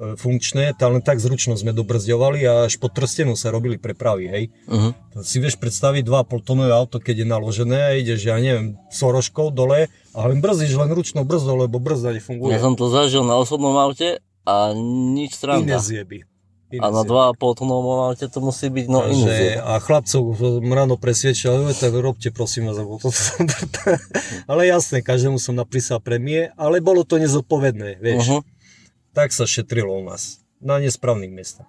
funkčné, 0.00 0.72
tá 0.72 0.88
len 0.88 1.04
tak 1.04 1.20
zručno 1.20 1.60
sme 1.60 1.76
dobrzďovali 1.76 2.40
a 2.48 2.52
až 2.64 2.80
pod 2.80 2.96
trstenou 2.96 3.36
sa 3.36 3.52
robili 3.52 3.76
prepravy, 3.76 4.24
hej. 4.32 4.44
Uh-huh. 4.64 4.96
To 5.12 5.20
si 5.20 5.36
vieš 5.44 5.60
predstaviť 5.60 6.08
2,5 6.08 6.40
tonové 6.48 6.72
auto, 6.72 6.96
keď 6.96 7.22
je 7.22 7.26
naložené 7.28 7.78
a 7.84 7.90
ideš, 8.00 8.24
ja 8.24 8.40
neviem, 8.40 8.80
soroškou 8.88 9.52
dole 9.52 9.92
a 10.16 10.18
len 10.24 10.40
brzdíš 10.40 10.72
len 10.80 10.88
ručnou 10.88 11.28
brzdou, 11.28 11.60
lebo 11.60 11.76
brzda 11.76 12.16
nefunguje. 12.16 12.56
Ja 12.56 12.64
som 12.64 12.80
to 12.80 12.88
zažil 12.88 13.28
na 13.28 13.36
osobnom 13.36 13.76
aute 13.76 14.24
a 14.48 14.72
nič 14.72 15.36
Iné 15.36 15.36
stranda. 15.36 15.78
zjeby. 15.78 16.24
A 16.70 16.86
na 16.94 17.02
2,5 17.02 17.34
tonovom 17.58 18.06
aute 18.06 18.30
to 18.30 18.38
musí 18.38 18.70
byť 18.70 18.86
no 18.86 19.02
Takže, 19.02 19.26
iný. 19.26 19.58
a 19.58 19.82
chlapcov 19.82 20.22
som 20.38 20.70
ráno 20.70 20.94
presvedčil, 20.94 21.50
"Jo, 21.50 21.74
tak 21.74 21.90
robte 21.98 22.30
prosím 22.30 22.70
vás, 22.70 22.78
to 22.78 23.10
som... 23.14 23.42
ale 24.46 24.70
jasné, 24.70 25.02
každému 25.02 25.42
som 25.42 25.58
napísal 25.58 25.98
premie, 25.98 26.54
ale 26.54 26.78
bolo 26.78 27.02
to 27.02 27.18
nezodpovedné, 27.18 27.98
vieš. 27.98 28.38
Uh-huh. 28.38 28.59
Tak 29.10 29.34
sa 29.34 29.42
šetrilo 29.42 29.90
u 29.98 30.06
nás, 30.06 30.38
na 30.62 30.78
nesprávnych 30.78 31.34
miestach. 31.34 31.66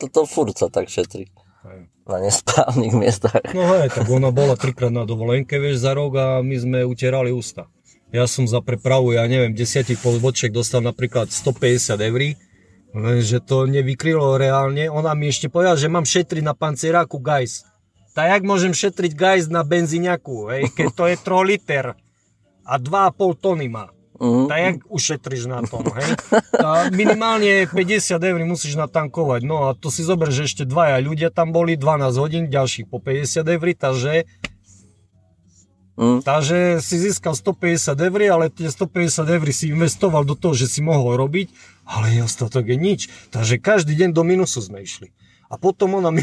Toto 0.00 0.24
furt 0.24 0.56
sa 0.56 0.72
tak 0.72 0.88
šetrí. 0.88 1.28
Hej. 1.60 1.92
Na 2.08 2.16
nesprávnych 2.24 2.96
miestach. 2.96 3.44
No 3.52 3.68
hej, 3.76 3.92
tak 3.92 4.08
ona 4.08 4.32
bola 4.32 4.56
trikrát 4.56 4.88
na 4.88 5.04
dovolenke, 5.04 5.60
vieš, 5.60 5.84
za 5.84 5.92
rok 5.92 6.16
a 6.16 6.26
my 6.40 6.56
sme 6.56 6.78
utierali 6.88 7.28
ústa. 7.28 7.68
Ja 8.10 8.24
som 8.26 8.48
za 8.48 8.64
prepravu, 8.64 9.14
ja 9.14 9.28
neviem, 9.28 9.54
desiatich 9.54 10.00
podvočiek 10.00 10.50
dostal 10.50 10.82
napríklad 10.82 11.30
150 11.30 12.00
eur, 12.00 12.22
lenže 12.96 13.38
to 13.44 13.70
nevykrylo 13.70 14.34
reálne. 14.40 14.90
Ona 14.90 15.14
mi 15.14 15.30
ešte 15.30 15.46
povedala, 15.52 15.78
že 15.78 15.92
mám 15.92 16.08
šetriť 16.08 16.42
na 16.42 16.56
pancieráku 16.56 17.20
gajs. 17.20 17.68
Tak 18.16 18.26
jak 18.26 18.42
môžem 18.42 18.74
šetriť 18.74 19.12
gajs 19.14 19.44
na 19.52 19.62
benzíňaku, 19.62 20.50
hej, 20.50 20.62
keď 20.74 20.86
to 20.96 21.04
je 21.06 21.16
3 21.20 21.50
liter 21.54 21.84
a 22.66 22.74
2,5 22.80 23.38
tony 23.38 23.70
má. 23.70 23.94
Uh-huh. 24.20 24.52
Tak 24.52 24.60
jak 24.60 24.76
ušetríš 24.92 25.48
na 25.48 25.64
tom, 25.64 25.80
hej? 25.96 26.12
A 26.60 26.92
minimálne 26.92 27.64
50 27.64 28.20
eur 28.20 28.40
musíš 28.44 28.76
natankovať. 28.76 29.48
No 29.48 29.72
a 29.72 29.72
to 29.72 29.88
si 29.88 30.04
zober, 30.04 30.28
že 30.28 30.44
ešte 30.44 30.68
dvaja 30.68 31.00
ľudia 31.00 31.32
tam 31.32 31.56
boli, 31.56 31.80
12 31.80 32.20
hodín, 32.20 32.44
ďalších 32.52 32.84
po 32.84 33.00
50 33.00 33.48
eur, 33.48 33.66
takže 33.72 34.28
Mm. 36.00 36.24
Takže 36.24 36.80
si 36.80 36.96
získal 36.96 37.36
150 37.36 37.92
eur, 37.92 38.20
ale 38.32 38.48
tie 38.48 38.72
150 38.72 39.20
eur 39.36 39.44
si 39.52 39.68
investoval 39.68 40.24
do 40.24 40.32
toho, 40.32 40.56
že 40.56 40.64
si 40.64 40.80
mohol 40.80 41.20
robiť, 41.20 41.52
ale 41.84 42.24
ostatok 42.24 42.72
je 42.72 42.76
nič. 42.80 43.00
Takže 43.28 43.60
každý 43.60 43.92
deň 43.92 44.16
do 44.16 44.24
minusu 44.24 44.64
sme 44.64 44.80
išli. 44.80 45.12
A 45.50 45.58
potom 45.58 45.98
ona 45.98 46.14
mi, 46.14 46.22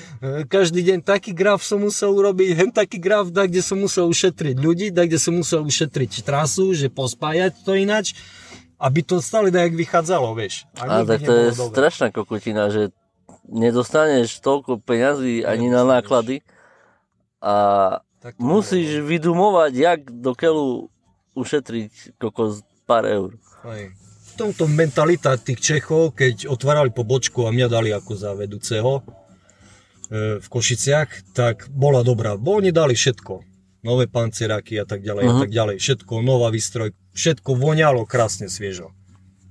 každý 0.54 0.82
deň 0.82 1.06
taký 1.06 1.30
graf 1.30 1.62
som 1.62 1.78
musel 1.78 2.10
urobiť, 2.10 2.58
hen 2.58 2.70
taký 2.74 2.98
graf, 2.98 3.30
da, 3.30 3.46
kde 3.46 3.62
som 3.62 3.78
musel 3.78 4.10
ušetriť 4.10 4.58
ľudí, 4.58 4.90
da, 4.90 5.06
kde 5.06 5.22
som 5.22 5.38
musel 5.38 5.62
ušetriť 5.62 6.26
trasu, 6.26 6.74
že 6.74 6.90
pospájať 6.90 7.62
to 7.62 7.78
inač, 7.78 8.18
aby 8.82 9.06
to 9.06 9.22
stále 9.22 9.46
tak 9.54 9.78
vychádzalo, 9.78 10.34
vieš. 10.34 10.66
A 10.82 11.06
tak 11.06 11.22
to 11.22 11.30
je 11.30 11.54
dobre. 11.54 11.70
strašná 11.70 12.10
kokotina, 12.10 12.66
že 12.74 12.90
nedostaneš 13.46 14.42
toľko 14.42 14.82
peňazí 14.82 15.46
ani 15.46 15.70
na 15.70 15.86
náklady 15.86 16.42
a 17.38 17.54
musíš 18.42 19.04
vydumovať, 19.06 19.72
jak 19.76 20.00
do 20.10 20.34
keľu 20.34 20.68
ušetriť 21.38 22.18
kokos 22.18 22.66
pár 22.88 23.06
eur. 23.06 23.38
Hej. 23.68 23.94
Tomto 24.34 24.66
mentalita 24.66 25.38
tých 25.38 25.62
Čechov, 25.62 26.18
keď 26.18 26.50
otvárali 26.50 26.90
pobočku 26.90 27.46
a 27.46 27.54
mňa 27.54 27.68
dali 27.70 27.94
ako 27.94 28.12
za 28.18 28.34
vedúceho 28.34 28.98
e, 28.98 29.02
v 30.42 30.46
Košiciach, 30.50 31.30
tak 31.32 31.70
bola 31.70 32.02
dobrá. 32.02 32.34
Bo 32.34 32.58
oni 32.58 32.74
dali 32.74 32.98
všetko. 32.98 33.46
Nové 33.86 34.10
pancieráky 34.10 34.74
a 34.80 34.84
tak 34.88 35.06
ďalej 35.06 35.24
a 35.24 35.32
Mhm. 35.32 35.40
tak 35.46 35.52
ďalej. 35.54 35.76
Všetko, 35.78 36.12
nová 36.20 36.50
výstroj, 36.50 36.90
všetko 37.14 37.50
voňalo 37.54 38.02
krásne 38.10 38.50
sviežo. 38.50 38.90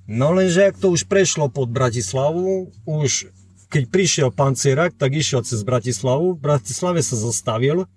No 0.03 0.35
lenže 0.35 0.67
ak 0.67 0.75
to 0.75 0.91
už 0.91 1.07
prešlo 1.07 1.47
pod 1.47 1.71
Bratislavu, 1.71 2.67
už 2.83 3.31
keď 3.71 3.83
prišiel 3.87 4.29
pancierak, 4.35 4.93
tak 4.99 5.15
išiel 5.15 5.47
cez 5.47 5.63
Bratislavu, 5.63 6.35
v 6.35 6.43
Bratislave 6.43 6.99
sa 6.99 7.15
zastavil 7.15 7.87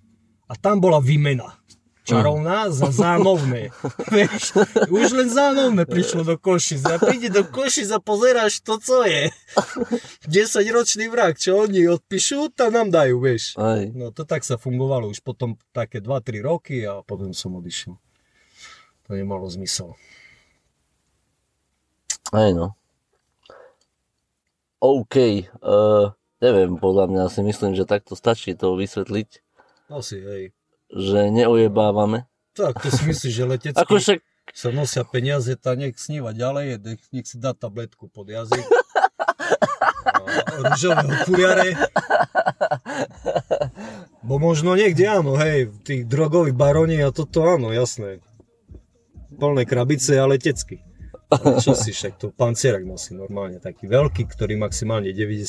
a 0.46 0.53
tam 0.55 0.79
bola 0.79 1.03
výmena. 1.03 1.59
Čarovná 2.07 2.71
za 2.71 2.95
zánovné. 2.95 3.75
Vieš, 4.14 4.55
už 4.87 5.07
len 5.11 5.27
zánovné 5.27 5.83
prišlo 5.83 6.23
do 6.23 6.38
Košic. 6.38 6.87
A 6.87 7.03
príde 7.03 7.35
do 7.35 7.42
Košic 7.42 7.90
a 7.90 7.99
pozeráš 7.99 8.62
to, 8.62 8.79
co 8.79 9.03
je. 9.03 9.35
10-ročný 10.31 11.11
vrak, 11.11 11.42
čo 11.42 11.66
oni 11.66 11.90
odpíšu, 11.90 12.55
tam 12.55 12.79
nám 12.79 12.95
dajú, 12.95 13.19
vieš. 13.19 13.59
Hej. 13.59 13.90
No 13.99 14.14
to 14.14 14.23
tak 14.23 14.47
sa 14.47 14.55
fungovalo 14.55 15.11
už 15.11 15.19
potom 15.27 15.59
také 15.75 15.99
2-3 15.99 16.47
roky 16.47 16.87
a 16.87 17.03
potom 17.03 17.35
som 17.35 17.59
odišiel. 17.59 17.99
To 19.07 19.11
nemalo 19.11 19.51
zmysel. 19.51 19.99
Hej 22.31 22.55
no. 22.55 22.79
OK. 24.79 25.47
Uh, 25.59 26.14
neviem, 26.38 26.79
podľa 26.79 27.11
mňa 27.11 27.25
si 27.35 27.42
myslím, 27.42 27.75
že 27.75 27.83
takto 27.83 28.14
stačí 28.14 28.55
to 28.55 28.79
vysvetliť, 28.79 29.47
Asi, 29.87 30.19
hej. 30.19 30.51
Že 30.90 31.31
neojebávame. 31.31 32.27
Tak, 32.57 32.81
to 32.81 32.88
si 32.88 33.05
myslíš, 33.05 33.33
že 33.37 33.44
letecký 33.44 33.83
Ako 33.85 34.01
však, 34.01 34.18
sa 34.57 34.72
nosia 34.72 35.05
peniaze, 35.05 35.53
tak 35.59 35.77
nech 35.77 35.99
sníva 36.01 36.33
ďalej, 36.33 36.81
nech, 36.81 37.03
nech 37.12 37.27
si 37.29 37.37
dá 37.37 37.53
tabletku 37.53 38.09
pod 38.09 38.31
jazyk. 38.31 38.64
Rúžové 40.57 41.05
okuliare. 41.05 41.77
Bo 44.25 44.40
možno 44.40 44.72
niekde 44.75 45.05
áno, 45.07 45.37
hej, 45.37 45.70
tých 45.85 46.09
drogových 46.09 46.57
baroní 46.57 46.99
a 47.05 47.12
toto 47.12 47.44
áno, 47.44 47.70
jasné. 47.75 48.25
Plné 49.37 49.68
krabice 49.68 50.16
a 50.16 50.25
letecky. 50.25 50.81
Ale 51.27 51.59
čo 51.59 51.75
si 51.75 51.90
však 51.90 52.22
to 52.22 52.31
pancierak 52.31 52.87
nosí 52.87 53.12
normálne, 53.12 53.59
taký 53.59 53.90
veľký, 53.90 54.31
ktorý 54.31 54.55
maximálne 54.57 55.11
90 55.11 55.42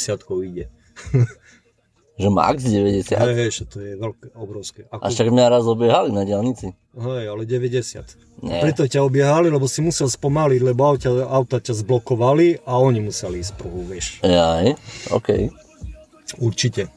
ide. 0.43 0.67
Že 2.17 2.27
max 2.34 2.65
90. 2.65 3.13
Hej, 3.13 3.34
hej, 3.38 3.49
to 3.69 3.77
je 3.77 3.93
veľké, 3.93 4.34
obrovské. 4.34 4.89
A 4.89 4.97
Ako, 4.97 5.13
však 5.13 5.30
mňa 5.30 5.45
raz 5.53 5.63
obiehali 5.69 6.10
na 6.10 6.25
diálnici. 6.25 6.73
hej, 6.97 7.25
ale 7.30 7.45
90. 7.45 8.41
Nie. 8.41 8.62
Preto 8.62 8.89
ťa 8.89 9.06
obiehali, 9.06 9.53
lebo 9.53 9.69
si 9.69 9.86
musel 9.86 10.10
spomaliť, 10.10 10.62
lebo 10.65 10.82
auta, 10.82 11.10
auta 11.30 11.58
ťa 11.62 11.77
zblokovali 11.86 12.65
a 12.65 12.82
oni 12.82 13.06
museli 13.06 13.41
ísť 13.41 13.53
prvú, 13.53 13.86
vieš. 13.86 14.21
Jaj, 14.25 14.73
OK. 15.13 15.53
Určite. 16.41 16.89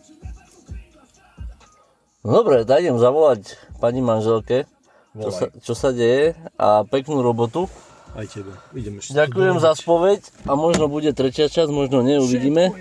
No 2.21 2.41
dobre, 2.45 2.65
tak 2.69 2.85
idem 2.85 3.01
zavolať 3.01 3.57
pani 3.81 4.05
manželke, 4.05 4.69
čo 5.17 5.31
sa, 5.33 5.45
čo 5.49 5.73
sa 5.73 5.89
deje 5.93 6.37
a 6.61 6.85
peknú 6.85 7.25
robotu. 7.25 7.69
Aj 8.11 8.27
tebe. 8.27 8.51
Idem 8.75 8.99
ešte. 8.99 9.15
Ďakujem 9.15 9.57
za 9.63 9.73
spoveď 9.79 10.21
a 10.51 10.59
možno 10.59 10.91
bude 10.91 11.15
tretia 11.15 11.47
časť, 11.47 11.71
možno 11.71 12.03
nie, 12.03 12.19
uvidíme. 12.19 12.75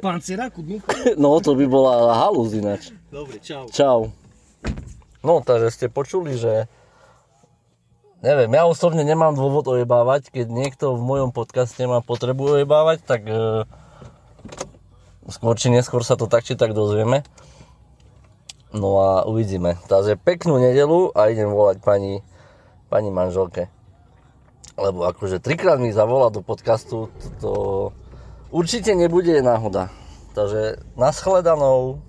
Pán 0.00 0.24
Ciraku, 0.24 0.64
No 1.22 1.36
to 1.44 1.52
by 1.52 1.66
bola 1.68 2.16
halúz 2.16 2.56
ináč. 2.56 2.96
Dobre, 3.12 3.36
čau. 3.44 3.68
Čau. 3.68 4.00
No, 5.20 5.44
takže 5.44 5.68
ste 5.70 5.86
počuli, 5.92 6.34
že 6.34 6.66
neviem, 8.24 8.48
ja 8.56 8.64
osobne 8.64 9.04
nemám 9.04 9.36
dôvod 9.36 9.68
ojebávať, 9.68 10.32
keď 10.32 10.46
niekto 10.48 10.96
v 10.96 11.02
mojom 11.04 11.30
podcaste 11.30 11.84
má 11.84 12.00
potrebu 12.00 12.58
ojebávať, 12.58 12.98
tak 13.04 13.20
e, 13.28 13.68
skôr 15.28 15.54
či 15.60 15.68
neskôr 15.68 16.02
sa 16.02 16.16
to 16.16 16.24
tak 16.24 16.42
či 16.48 16.56
tak 16.56 16.72
dozvieme. 16.72 17.22
No 18.72 18.96
a 18.96 19.28
uvidíme. 19.28 19.76
Takže 19.84 20.16
peknú 20.16 20.56
nedelu 20.56 21.12
a 21.12 21.28
idem 21.28 21.52
volať 21.52 21.84
pani, 21.84 22.24
pani 22.88 23.12
manželke. 23.12 23.68
Lebo 24.76 25.04
akože 25.04 25.38
trikrát 25.38 25.76
mi 25.76 25.92
zavolá 25.92 26.32
do 26.32 26.40
podcastu, 26.40 27.12
to, 27.20 27.28
to 27.40 27.52
určite 28.48 28.94
nebude 28.94 29.42
náhoda. 29.42 29.92
Takže 30.32 30.80
naschledanou. 30.96 32.00